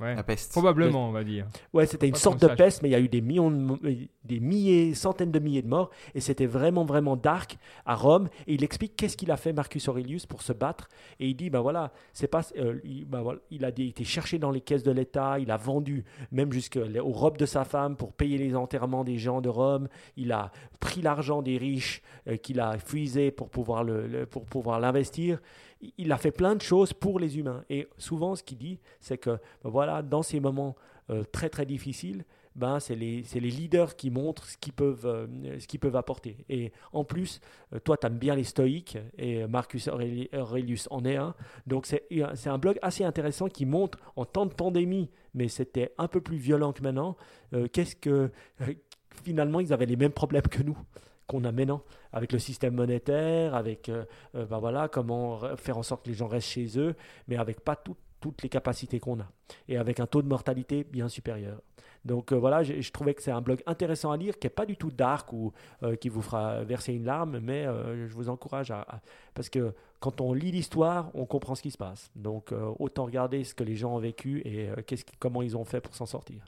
[0.00, 0.52] La peste.
[0.52, 1.46] Probablement, on va dire.
[1.72, 3.78] Ouais, c'était une sorte de peste, mais il y a eu des millions, de,
[4.24, 8.28] des milliers, centaines de milliers de morts, et c'était vraiment, vraiment dark à Rome.
[8.46, 10.88] Et il explique qu'est-ce qu'il a fait Marcus Aurelius pour se battre,
[11.18, 14.38] et il dit, ben voilà, c'est pas, euh, il, ben voilà, il a été cherché
[14.38, 16.80] dans les caisses de l'État, il a vendu même jusqu'aux
[17.12, 21.02] robes de sa femme pour payer les enterrements des gens de Rome, il a pris
[21.02, 25.40] l'argent des riches euh, qu'il a fusé pour pouvoir le pour pouvoir l'investir
[25.98, 27.64] il a fait plein de choses pour les humains.
[27.70, 30.76] Et souvent, ce qu'il dit, c'est que ben voilà, dans ces moments
[31.10, 32.24] euh, très très difficiles,
[32.56, 36.36] ben, c'est les, les, leaders qui montrent ce qu'ils peuvent, euh, peuvent apporter.
[36.48, 37.40] Et en plus,
[37.72, 41.34] euh, toi, tu aimes bien les stoïques, et Marcus Aurelius en est un.
[41.66, 46.08] Donc, c'est un blog assez intéressant qui montre, en temps de pandémie, mais c'était un
[46.08, 47.16] peu plus violent que maintenant,
[47.72, 48.30] qu'est-ce que
[49.24, 50.78] finalement, ils avaient les mêmes problèmes que nous
[51.30, 54.04] qu'on a maintenant avec le système monétaire, avec euh,
[54.34, 56.96] euh, ben voilà, comment faire en sorte que les gens restent chez eux,
[57.28, 59.26] mais avec pas toutes les capacités qu'on a
[59.68, 61.62] et avec un taux de mortalité bien supérieur.
[62.04, 64.66] Donc euh, voilà, je, trouvais que c'est un blog intéressant à lire, qui n'est pas
[64.66, 65.52] du tout dark ou
[66.00, 69.00] qui vous fera verser une larme, mais je vous encourage à,
[69.34, 72.10] Parce que quand on lit l'histoire, on comprend ce qui se passe.
[72.16, 75.80] Donc autant regarder ce que les gens ont vécu et qu'est-ce comment ils ont fait
[75.80, 76.44] pour s'en sortir.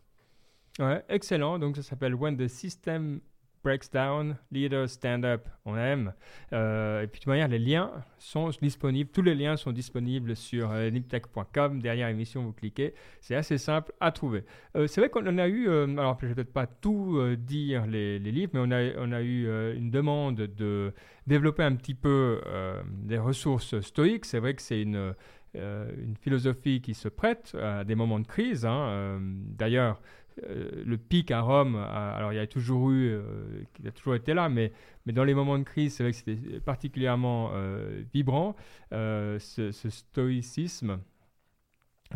[0.80, 1.58] Ouais, excellent.
[1.60, 3.20] Donc ça s'appelle When the System
[3.62, 6.12] Breaks Down, Leader Stand Up, on aime.
[6.52, 10.34] Euh, et puis de toute manière, les liens sont disponibles, tous les liens sont disponibles
[10.34, 11.80] sur euh, niptech.com.
[11.80, 12.94] Derrière l'émission, vous cliquez.
[13.20, 14.44] C'est assez simple à trouver.
[14.76, 18.18] Euh, c'est vrai qu'on a eu, alors je ne vais peut-être pas tout dire les,
[18.18, 19.46] livres, mais on a, on a eu
[19.76, 20.92] une demande de
[21.26, 22.40] développer un petit peu
[22.86, 24.24] des ressources stoïques.
[24.24, 25.14] C'est vrai que c'est une,
[25.54, 28.64] une philosophie qui se prête à des moments de crise.
[28.64, 29.20] Hein.
[29.20, 30.00] D'ailleurs,
[30.44, 34.14] euh, le pic à Rome, alors il y a toujours eu, euh, il a toujours
[34.14, 34.72] été là, mais,
[35.06, 38.56] mais dans les moments de crise, c'est vrai que c'était particulièrement euh, vibrant,
[38.90, 40.98] ce, stoïcisme.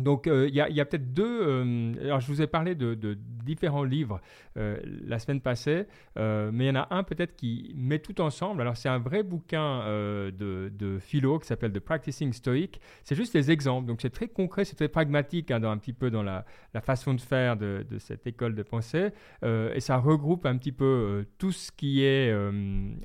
[0.01, 1.41] Donc euh, il y a, peut-être deux.
[1.41, 4.19] Euh, alors je vous ai parlé de, différents livres
[4.57, 5.85] euh, la semaine passée,
[6.15, 8.61] mais il y en a un peut-être qui met tout ensemble.
[8.61, 12.79] Alors c'est un vrai bouquin de, philo qui s'appelle The Practicing Stoic.
[13.03, 15.93] C'est juste des exemples, donc c'est très concret, c'est très pragmatique hein, dans, un petit
[15.93, 16.45] peu dans la,
[16.81, 19.09] façon de faire de, cette école de pensée,
[19.43, 22.33] et ça regroupe un petit peu tout ce qui est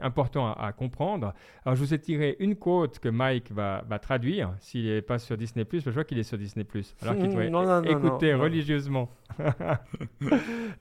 [0.01, 1.34] important à, comprendre.
[1.64, 5.18] Alors je vous ai tiré une quote que Mike va, va traduire s'il n'est pas
[5.18, 5.66] sur Disney+.
[5.72, 6.64] Je vois qu'il est sur Disney+
[7.01, 9.09] alors qu'il doit écouter religieusement.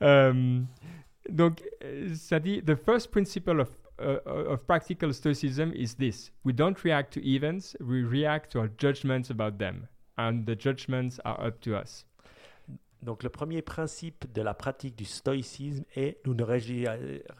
[0.01, 0.59] Euh,
[1.29, 1.61] donc,
[2.15, 7.13] ça dit The first principle of, uh, of practical stoicism is this we don't react
[7.13, 9.87] to events, we react to our judgments about them.
[10.17, 12.05] And the judgments are up to us.
[13.01, 16.45] Donc le premier principe de la pratique du stoïcisme est nous ne,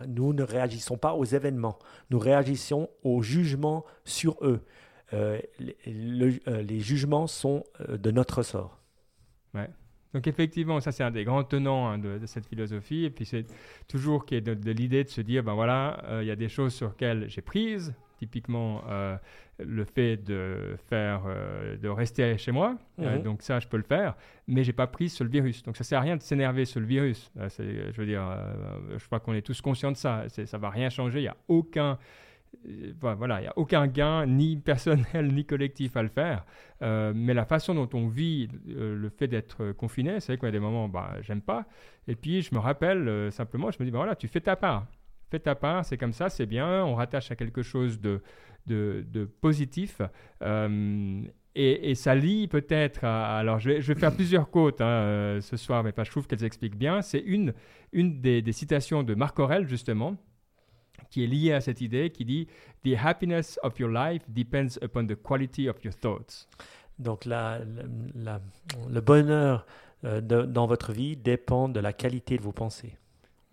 [0.08, 1.78] nous ne réagissons pas aux événements,
[2.10, 4.62] nous réagissons aux jugements sur eux.
[5.14, 5.40] Euh,
[5.88, 8.80] euh, les, jugements sont euh, de notre sort.
[9.54, 9.70] Ouais.
[10.14, 13.06] Donc effectivement, ça c'est un des grands tenants hein, de, cette philosophie.
[13.06, 13.46] Et puis c'est
[13.88, 16.74] toujours qui est de, l'idée de se dire, ben voilà, il y a des choses
[16.74, 17.94] sur lesquelles j'ai prise.
[18.18, 18.84] Typiquement,
[19.58, 21.24] le fait de faire,
[21.82, 22.78] de rester chez moi.
[23.00, 23.24] Mhm.
[23.24, 24.16] donc ça, je peux le faire,
[24.48, 25.64] mais j'ai pas prise sur le virus.
[25.64, 27.32] Donc ça sert à rien de s'énerver sur le virus.
[27.38, 28.22] je veux dire,
[28.96, 30.26] je crois qu'on est tous conscients de ça.
[30.28, 31.20] Ça va rien changer.
[31.20, 31.98] Il n'y a aucun
[33.00, 36.46] voilà, il n'y a aucun gain, ni personnel, ni collectif à le faire.
[36.82, 40.52] Euh, mais la façon dont on vit euh, le fait d'être confiné, c'est y a
[40.52, 41.66] des moments, bah, j'aime pas.
[42.08, 44.88] Et puis, je me rappelle simplement, je me dis, bah, voilà, tu fais ta part.
[45.30, 48.22] fais ta part, c'est comme ça, c'est bien, on rattache à quelque chose de,
[48.68, 50.02] de, de positif.
[50.42, 51.22] Euh,
[51.54, 55.92] et, ça lie peut-être Alors, je vais, faire plusieurs quotes hein, euh, ce soir, mais
[55.92, 57.02] pas, je trouve qu'elles expliquent bien.
[57.02, 57.54] C'est une,
[57.92, 60.16] une des, des, citations de Marc Aurel, justement,
[61.10, 62.48] qui est liée à cette idée, qui dit
[62.84, 66.48] The happiness of your life depends upon the quality of your thoughts.
[67.00, 69.66] Donc, la, le bonheur
[70.04, 72.98] euh, dans votre vie dépend de la qualité de vos pensées.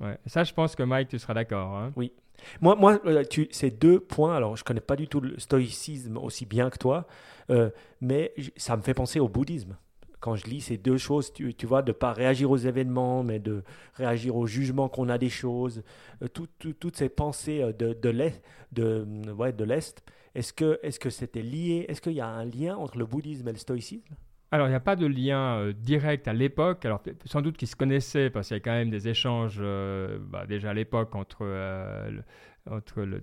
[0.00, 0.18] Ouais.
[0.26, 1.76] Ça, je pense que Mike, tu seras d'accord.
[1.76, 1.92] Hein?
[1.96, 2.12] Oui.
[2.60, 5.38] Moi, moi euh, tu, ces deux points, alors je ne connais pas du tout le
[5.38, 7.06] stoïcisme aussi bien que toi,
[7.50, 7.70] euh,
[8.00, 9.76] mais ça me fait penser au bouddhisme.
[10.20, 13.38] Quand je lis ces deux choses, tu, vois, de ne pas réagir aux événements, mais
[13.38, 13.62] de
[13.94, 15.82] réagir au jugement qu'on a des choses,
[16.22, 18.42] euh, toutes ces pensées de, de l'Est,
[18.72, 19.06] de,
[19.36, 20.02] ouais, de l'Est
[20.38, 23.58] est-ce que c'était lié Est-ce qu'il y a un lien entre le bouddhisme et le
[23.58, 24.14] stoïcisme?
[24.50, 26.84] Alors, il n'y a pas de lien direct à l'époque.
[26.86, 30.46] Alors, sans doute qu'ils se connaissaient parce qu'il y a quand même des échanges bah,
[30.46, 31.44] déjà à l'époque entre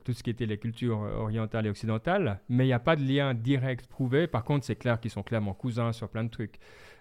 [0.03, 3.03] tout ce qui était les cultures orientales et occidentales, mais il n'y a pas de
[3.03, 4.27] lien direct prouvé.
[4.27, 6.59] Par contre, c'est clair qu'ils sont clairement cousins sur plein de trucs.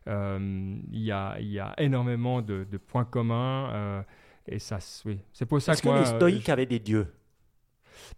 [0.09, 3.71] Euh, il y, a, y, a, énormément de, points communs.
[3.73, 4.03] Euh,
[4.47, 5.21] et ça, oui.
[5.33, 7.07] C'est pour ça Est-ce que, les stoïques avaient des dieux?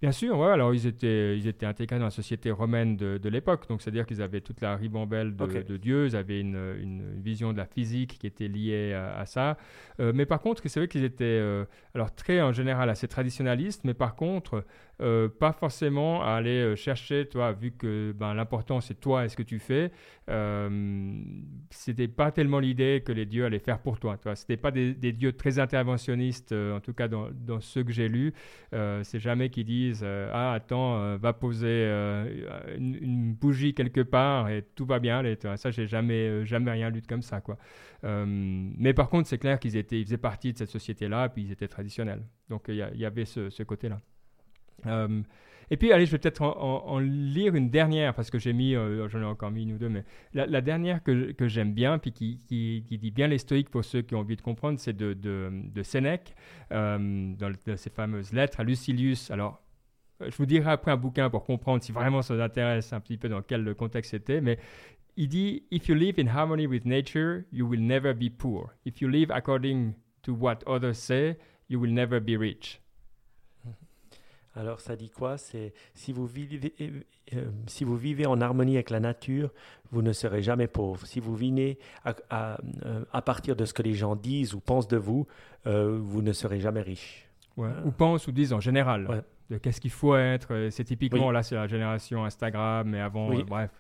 [0.01, 3.29] Bien sûr, ouais, alors ils étaient, ils étaient intégrés dans la société romaine de, de
[3.29, 7.21] l'époque, donc c'est-à-dire qu'ils avaient toute la ribambelle de, de dieux, ils avaient une, une,
[7.21, 9.57] vision de la physique qui était liée à, ça.
[10.01, 11.65] Euh, mais par contre, c'est vrai qu'ils étaient euh,
[11.95, 14.65] alors très en général assez traditionnalistes, mais par contre,
[15.03, 19.29] euh, pas forcément à aller euh, chercher, toi, vu que ben, l'important c'est toi et
[19.29, 19.93] ce que tu fais.
[20.31, 21.21] Euh,
[21.71, 24.17] c'était pas tellement l'idée que les dieux allaient faire pour toi.
[24.17, 24.35] toi.
[24.35, 28.33] C'était pas des, dieux très interventionnistes, en tout cas dans, dans ceux que j'ai lus.
[28.73, 31.85] c'est jamais qu'ils disent ah attends, va poser
[32.77, 35.23] une, bougie quelque part et tout va bien.
[35.57, 37.41] Ça j'ai jamais jamais rien lu comme ça
[38.03, 41.43] mais par contre c'est clair qu'ils étaient ils faisaient partie de cette société là puis
[41.43, 42.23] ils étaient traditionnels.
[42.49, 44.01] Donc il y, avait ce, ce côté là.
[44.87, 45.23] Euh,
[45.71, 49.09] et puis, allez, je vais peut-être en, lire une dernière, parce que j'ai mis, euh,
[49.09, 52.39] j'en ai encore mis une ou deux, mais la, dernière que, j'aime bien, puis qui,
[52.49, 56.37] dit bien les stoïques pour ceux qui ont envie de comprendre, c'est de, Sénèque,
[56.73, 59.31] euh, dans ses fameuses lettres à Lucilius.
[59.31, 59.61] Alors,
[60.21, 63.19] je vous dirai après un bouquin pour comprendre si vraiment ça vous intéresse un petit
[63.19, 64.59] peu dans quel contexte c'était, mais
[65.17, 68.75] il dit If you live in harmony with nature, you will never be poor.
[68.85, 72.81] If you live according to what others say, you will never be rich.
[74.57, 75.37] Alors ça dit quoi?
[75.37, 77.01] C'est si vous vivez euh,
[77.35, 79.51] euh, si vous vivez en harmonie avec la nature,
[79.93, 81.07] vous ne serez jamais pauvre.
[81.07, 84.89] Si vous vivez à, euh, à, partir de ce que les gens disent ou pensent
[84.89, 85.27] de vous,
[85.65, 87.29] vous ne serez jamais riche.
[87.57, 89.25] Ou pensent ou disent en général.
[89.49, 90.69] De qu'est-ce qu'il faut être.
[90.71, 93.71] C'est typiquement, là, c'est la génération Instagram, mais avant, bref.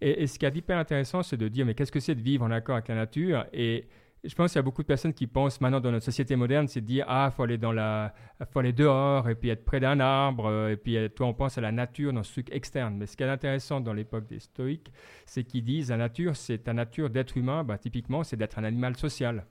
[0.00, 2.22] Et, et, ce qui est hyper intéressant, c'est de dire, mais qu'est-ce que c'est de
[2.22, 3.44] vivre en accord avec la nature?
[3.52, 3.86] Et
[4.22, 6.68] je pense qu'il y a beaucoup de personnes qui pensent maintenant dans notre société moderne,
[6.68, 8.12] c'est de dire ah faut aller dans la,
[8.50, 11.34] faut aller dehors et puis être près d'un arbre euh, et puis euh, toi on
[11.34, 12.96] pense à la nature dans ce truc externe.
[12.98, 14.92] Mais ce qui est intéressant dans l'époque des stoïques,
[15.24, 18.64] c'est qu'ils disent la nature c'est ta nature d'être humain, bah, typiquement c'est d'être un
[18.64, 19.46] animal social.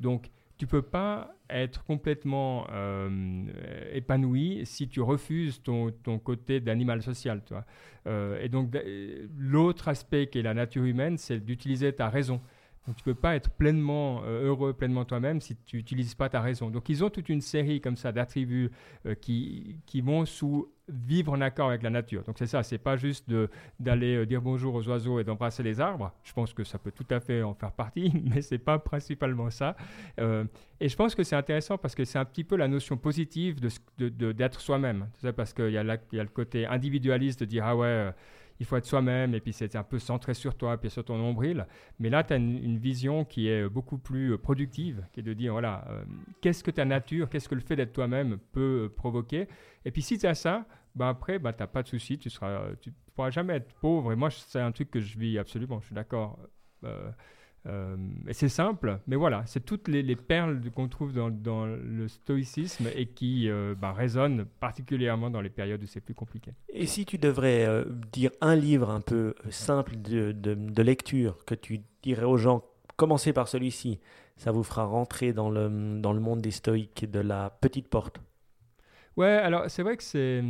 [0.00, 3.44] Donc tu peux pas être complètement euh,
[3.92, 7.42] épanoui si tu refuses ton, ton côté d'animal social.
[7.44, 7.64] Toi.
[8.40, 8.74] et donc
[9.36, 12.40] l'autre aspect qui est la nature humaine, c'est d'utiliser ta raison.
[12.86, 16.40] Donc tu peux pas être pleinement euh, heureux, pleinement toi-même si tu n'utilises pas ta
[16.40, 16.70] raison.
[16.70, 18.70] Donc ils ont toute une série comme ça d'attributs
[19.06, 22.22] euh, qui, qui vont sous vivre en accord avec la nature.
[22.22, 23.28] Donc c'est ça, c'est pas juste
[23.80, 26.12] d'aller euh, dire bonjour aux oiseaux et d'embrasser les arbres.
[26.22, 29.50] Je pense que ça peut tout à fait en faire partie, mais c'est pas principalement
[29.50, 29.76] ça.
[30.18, 33.60] et je pense que c'est intéressant parce que c'est un petit peu la notion positive
[33.60, 35.08] d'être de, de, soi-même.
[35.36, 38.12] Parce qu'il y, a le côté individualiste de dire ah ouais
[38.60, 41.18] il faut être soi-même et puis c'est un peu centré sur toi puis sur ton
[41.18, 41.66] nombril.
[41.98, 45.32] Mais là, tu as une, vision qui est beaucoup plus euh, productive, qui est de
[45.32, 46.04] dire voilà, euh,
[46.40, 49.48] qu'est-ce que ta nature, qu'est-ce que le fait d'être toi-même peut euh, provoquer?
[49.84, 52.28] Et puis si tu as ça, ben après, ben, tu n'as pas de souci, tu
[52.28, 54.12] ne tu pourras jamais être pauvre.
[54.12, 56.38] Et moi, c'est un truc que je vis absolument, je suis d'accord.
[58.28, 63.06] Et c'est simple, mais voilà, c'est toutes les, perles qu'on trouve dans, le stoïcisme et
[63.06, 66.52] qui euh, bah, résonnent particulièrement dans les périodes où c'est plus compliqué.
[66.68, 71.54] Et si tu devrais euh, dire un livre un peu simple de, de, lecture que
[71.54, 72.62] tu dirais aux gens,
[72.96, 74.00] commencez par celui-ci,
[74.36, 78.20] ça vous fera rentrer dans le, dans le monde des stoïques de la petite porte
[79.16, 80.44] Ouais, alors c'est vrai que c'est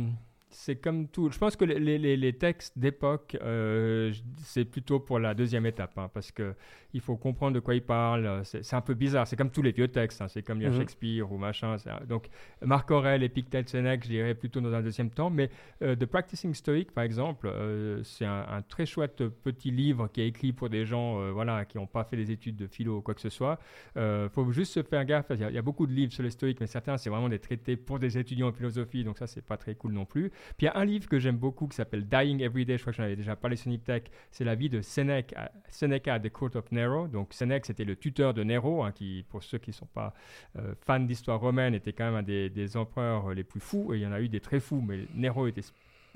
[0.49, 1.29] c'est comme tout.
[1.29, 5.97] Je pense que les, les, les textes d'époque, euh, c'est plutôt pour la deuxième étape,
[5.97, 6.53] hein, parce que
[6.93, 8.41] il faut comprendre de quoi il parle.
[8.43, 9.27] C'est un peu bizarre.
[9.27, 10.21] C'est comme tous les vieux textes.
[10.21, 10.79] Hein, c'est comme lire mhm.
[10.79, 11.75] Shakespeare ou machin.
[12.07, 12.29] Donc,
[12.61, 15.29] Marc Aurèle, Épictète, Sénèque, je dirais plutôt dans un deuxième temps.
[15.29, 15.49] Mais
[15.83, 20.27] euh, The Practicing Stoic, par exemple, euh, c'est un, très chouette petit livre qui est
[20.27, 23.13] écrit pour des gens, voilà, qui n'ont pas fait des études de philo ou quoi
[23.13, 23.59] que ce soit.
[23.95, 25.27] Il faut juste se faire gaffe.
[25.31, 27.09] Il y, a, il y, a, beaucoup de livres sur les stoïques, mais certains, c'est
[27.09, 29.03] vraiment des traités pour des étudiants en philosophie.
[29.03, 30.31] Donc ça, c'est pas très cool non plus.
[30.57, 32.83] Puis il y a un livre que j'aime beaucoup qui s'appelle Dying Every Day, je
[32.83, 36.29] crois que j'en avais déjà parlé sur Niptech, c'est la vie de Seneca, Seneca the
[36.29, 37.07] Court of Nero.
[37.07, 40.13] Donc Seneca, c'était le tuteur de Nero, hein, qui, pour ceux qui ne sont pas
[40.57, 43.93] euh, fans d'histoire romaine, était quand même un des, des, empereurs les plus fous.
[43.93, 45.61] Et il y en a eu des très fous, mais Nero était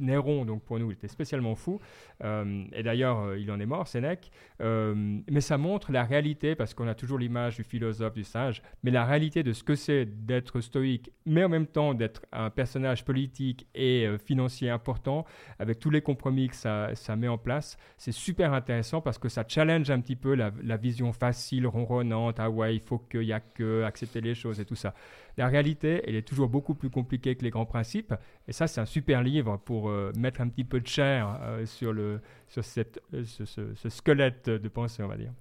[0.02, 1.80] Néron, donc pour nous, il était spécialement fou.
[2.24, 4.32] Euh, et d'ailleurs, euh, il en est mort, Sénèque.
[4.62, 4.94] Euh,
[5.30, 8.92] mais ça montre la réalité, parce qu'on a toujours l'image du philosophe, du sage, mais
[8.92, 13.06] la réalité de ce que c'est d'être stoïque, mais en même temps d'être un personnage
[13.06, 15.26] politique et financier important,
[15.60, 17.78] avec tous les compromis que ça, ça met en place.
[17.98, 22.40] C'est super intéressant parce que ça challenge un petit peu la, la vision facile, ronronnante.
[22.40, 24.94] Ah ouais, il faut qu'il y a que accepter les choses et tout ça.
[25.38, 28.14] La réalité, elle est toujours beaucoup plus compliquée que les grands principes.
[28.48, 31.66] Et ça, c'est un super livre pour euh, mettre un petit peu de chair euh,
[31.66, 35.34] sur, le, sur cette, euh, ce, squelette de pensée, on va dire.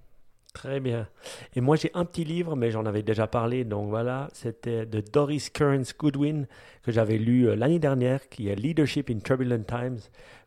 [0.53, 1.07] Très bien.
[1.55, 3.63] Et moi, j'ai un petit livre, mais j'en avais déjà parlé.
[3.63, 6.45] Donc voilà, c'était de Doris Kearns Goodwin,
[6.83, 9.99] que j'avais lu l'année dernière, qui est Leadership in Turbulent Times.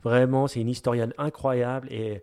[0.03, 2.21] Vraiment, c'est une historienne incroyable et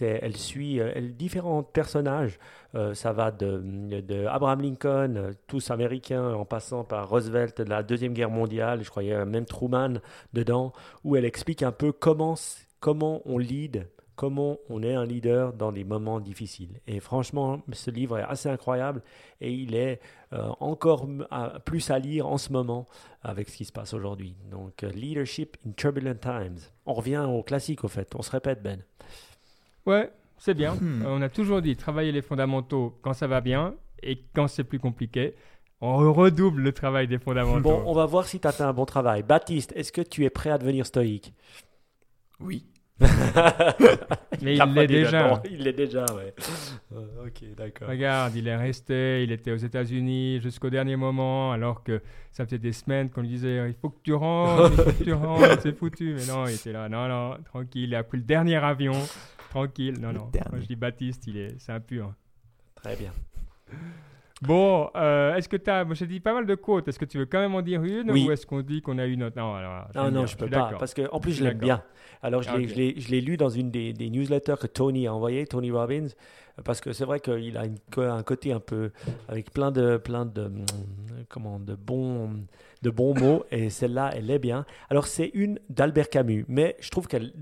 [0.00, 0.80] elle suit
[1.18, 2.38] différents personnages
[2.74, 7.82] euh, ça va de, Abraham Lincoln, euh, tous américains, en passant par Roosevelt de la
[7.82, 10.00] Deuxième Guerre mondiale, je croyais même Truman
[10.34, 10.72] dedans,
[11.02, 12.34] où elle explique un peu comment,
[12.80, 13.88] comment on lead,
[14.18, 16.80] comment on est un leader dans des moments difficiles.
[16.88, 19.00] Et franchement, ce livre est assez incroyable
[19.40, 20.00] et il est
[20.32, 21.06] euh, encore
[21.64, 22.86] plus à lire en ce moment
[23.22, 24.34] avec ce qui se passe aujourd'hui.
[24.50, 26.58] Donc, Leadership in Turbulent Times.
[26.84, 28.12] On revient au classique, au fait.
[28.16, 28.82] On se répète, Ben.
[29.86, 30.74] Ouais, c'est bien.
[30.74, 31.02] Hmm.
[31.02, 34.64] Euh, on a toujours dit travailler les fondamentaux quand ça va bien et quand c'est
[34.64, 35.36] plus compliqué.
[35.80, 37.62] On redouble le travail des fondamentaux.
[37.62, 39.22] Bon, on va voir si tu as fait un bon travail.
[39.22, 41.32] Baptiste, est-ce que tu es prêt à devenir stoïque?
[42.40, 42.66] Oui.
[44.42, 45.42] Mais il l'est déjà.
[45.50, 46.34] Il l'est déjà, ouais.
[46.94, 47.88] Euh, ok, d'accord.
[47.88, 52.58] Regarde, il est resté, il était aux États-Unis jusqu'au dernier moment, alors que ça faisait
[52.58, 55.62] des semaines qu'on lui disait il faut que tu rentres, il faut que tu rentres,
[55.62, 56.14] c'est foutu.
[56.16, 58.94] Mais non, il était là, non, non, tranquille, il a pris le dernier avion
[59.50, 59.98] tranquille.
[60.00, 60.30] Non, non.
[60.32, 62.12] Quand je dis Baptiste, il est, c'est impur.
[62.74, 63.12] Très bien.
[64.42, 65.84] Bon, euh, est-ce que tu as.
[65.84, 66.86] Moi, j'ai dit pas mal de quotes.
[66.86, 69.04] Est-ce que tu veux quand même en dire une Ou est-ce qu'on dit qu'on a
[69.06, 69.36] une autre?
[69.36, 70.72] Non, alors, non, non, je peux pas.
[70.78, 71.82] Parce qu'en plus, je l'aime bien.
[72.22, 72.56] Alors, je
[73.10, 76.08] l'ai lu dans une des, des, newsletters que Tony a envoyé, Tony Robbins.
[76.64, 77.62] Parce que c'est vrai qu'il a
[77.98, 78.90] un côté un peu.
[79.28, 80.50] avec plein de, plein de,
[81.28, 82.30] comment, de, bons,
[82.82, 83.44] de bons mots.
[83.50, 84.64] Et celle-là, elle est bien.
[84.90, 86.44] Alors, c'est une d'Albert Camus.
[86.48, 87.32] Mais je trouve qu'elle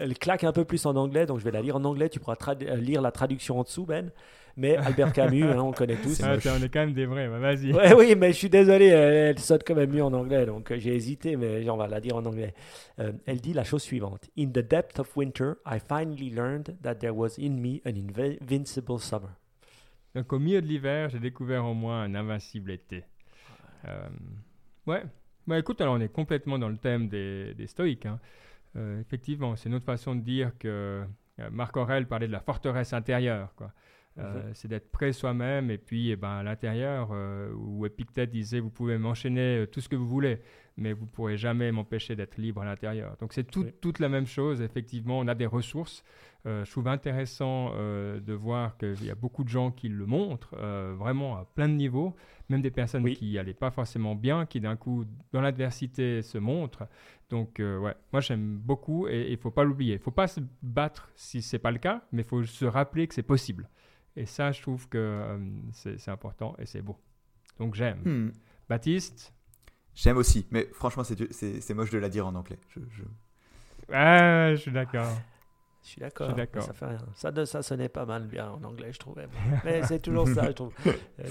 [0.00, 1.26] elle claque un peu plus en anglais.
[1.26, 2.08] Donc, je vais la lire en anglais.
[2.08, 2.36] Tu pourras
[2.76, 4.10] lire la traduction en dessous, Ben.
[4.58, 6.22] Mais Albert Camus, hein, on connaît tous.
[6.22, 7.72] Ah, on est quand même des vrais, vas-y.
[7.74, 10.78] Ouais, oui, mais je suis désolé, elle, saute quand même mieux en anglais, donc euh,
[10.78, 12.54] j'ai hésité, mais on va la dire en anglais.
[12.98, 16.96] Euh, elle dit la chose suivante In the depth of winter, I finally learned that
[16.96, 19.28] there was in me an invincible summer.
[20.14, 23.04] Donc au milieu de l'hiver, j'ai découvert en moi un invincible été.
[23.86, 24.08] Euh,
[24.86, 25.04] ouais.
[25.46, 28.06] Bah, écoute, alors on est complètement dans le thème des, des stoïques.
[28.06, 28.18] Hein.
[29.00, 31.04] effectivement, c'est notre façon de dire que
[31.50, 33.54] Marc Aurèle parlait de la forteresse intérieure.
[33.54, 33.72] Quoi.
[34.18, 38.60] Euh, c'est d'être prêt soi-même et puis eh ben, à l'intérieur euh, où Epictète disait
[38.60, 40.40] vous pouvez m'enchaîner euh, tout ce que vous voulez
[40.78, 44.26] mais vous ne pourrez jamais m'empêcher d'être libre à l'intérieur donc c'est toute la même
[44.26, 46.02] chose effectivement on a des ressources
[46.44, 50.54] je trouve intéressant de voir qu'il y a beaucoup de gens qui le montrent
[50.94, 52.14] vraiment à plein de niveaux
[52.48, 56.86] même des personnes qui n'allaient pas forcément bien qui d'un coup dans l'adversité se montrent
[57.28, 60.28] donc ouais moi j'aime beaucoup et il ne faut pas l'oublier il ne faut pas
[60.28, 63.22] se battre si ce n'est pas le cas mais il faut se rappeler que c'est
[63.22, 63.68] possible
[64.16, 65.38] et ça, je trouve que euh,
[65.72, 66.96] c'est important et c'est beau.
[67.58, 68.00] Donc j'aime.
[68.04, 68.32] Hmm.
[68.68, 69.32] Baptiste?
[69.94, 72.58] J'aime aussi, mais franchement, c'est moche de la dire en anglais.
[72.68, 73.02] Je, je...
[73.92, 75.12] Ah, je suis d'accord.
[75.82, 76.62] Je suis d'accord.
[76.62, 76.98] Ça fait rien.
[77.14, 79.28] Ça, ça sonnait pas mal bien en anglais, je trouvais.
[79.64, 80.74] Mais c'est toujours ça, je trouve.
[81.18, 81.28] Euh,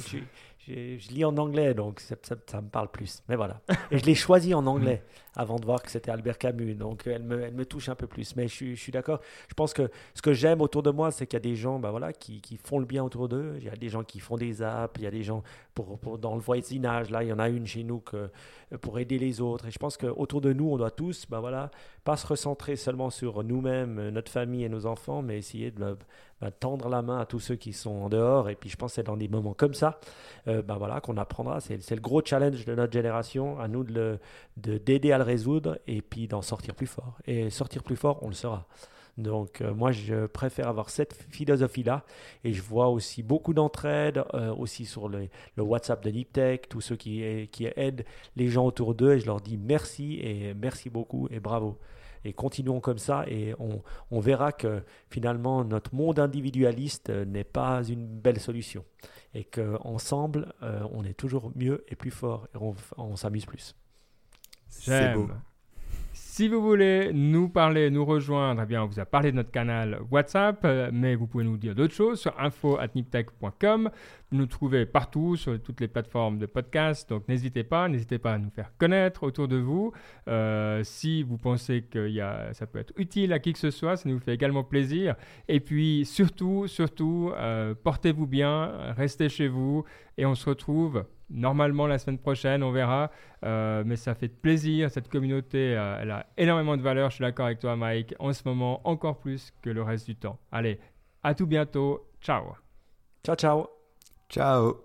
[0.68, 3.22] je, lis en anglais, donc ça, ça, me parle plus.
[3.30, 3.62] Mais voilà.
[3.92, 5.04] Et je l'ai choisi en anglais
[5.36, 6.76] avant de voir que c'était Albert Camus.
[6.76, 8.36] Donc elle me, elle me, touche un peu plus.
[8.36, 9.20] Mais je, je suis d'accord.
[9.48, 11.78] Je pense que ce que j'aime autour de moi, c'est qu'il y a des gens
[11.80, 13.56] ben voilà, qui, qui, font le bien autour d'eux.
[13.60, 14.96] Il y a des gens qui font des apps.
[14.98, 15.44] Il y a des gens
[15.76, 17.12] pour, pour, dans le voisinage.
[17.12, 18.30] Là, il y en a une chez nous que,
[18.82, 19.68] pour aider les autres.
[19.68, 21.70] Et je pense qu'autour de nous, on doit tous ben voilà,
[22.04, 25.96] pas se recentrer seulement sur nous-mêmes, notre famille et nos enfants, mais essayer de
[26.42, 28.50] bah, tendre la main à tous ceux qui sont en dehors.
[28.50, 30.00] Et puis je pense que c'est dans des moments comme ça
[30.46, 31.60] bah, voilà, qu'on apprendra.
[31.60, 34.20] C'est le gros challenge de notre génération, à nous de,
[34.58, 37.18] d'aider à le résoudre et puis d'en sortir plus fort.
[37.26, 38.68] Et sortir plus fort, on le sera.
[39.18, 42.04] Donc euh, moi, je préfère avoir cette philosophie-là.
[42.44, 46.96] Et je vois aussi beaucoup d'entraide, euh, aussi sur le, WhatsApp de Niptech, tous ceux
[46.96, 48.06] qui aident
[48.36, 49.14] les gens autour d'eux.
[49.14, 51.78] Et je leur dis merci et merci beaucoup et bravo.
[52.26, 57.84] Et continuons comme ça et on, on verra que finalement notre monde individualiste n'est pas
[57.84, 58.84] une belle solution.
[59.34, 63.76] Et qu'ensemble, euh, on est toujours mieux et plus fort et on, on s'amuse plus.
[64.68, 65.30] C'est beau.
[66.36, 69.52] Si vous voulez nous parler, nous rejoindre, eh bien, on vous a parlé de notre
[69.52, 73.90] canal WhatsApp, euh, mais vous pouvez nous dire d'autres choses sur info.niptech.com.
[74.30, 78.34] Vous nous trouvez partout sur toutes les plateformes de podcast, donc n'hésitez pas, n'hésitez pas
[78.34, 79.94] à nous faire connaître autour de vous.
[80.28, 83.72] Euh, si vous pensez que y a, ça peut être utile à qui que ce
[83.72, 85.16] soit, ça nous fait également plaisir.
[85.48, 89.86] Et puis surtout, surtout, euh, portez-vous bien, restez chez vous
[90.18, 93.12] et on se retrouve normalement la semaine prochaine, on verra.
[93.44, 97.24] Euh, mais ça fait plaisir, cette communauté, euh, elle a énormément de valeur, je suis
[97.24, 100.40] d'accord avec toi Mike, en ce moment encore plus que le reste du temps.
[100.52, 100.80] Allez,
[101.24, 102.56] à tout bientôt, ciao.
[103.24, 103.68] Ciao, ciao.
[104.30, 104.85] Ciao.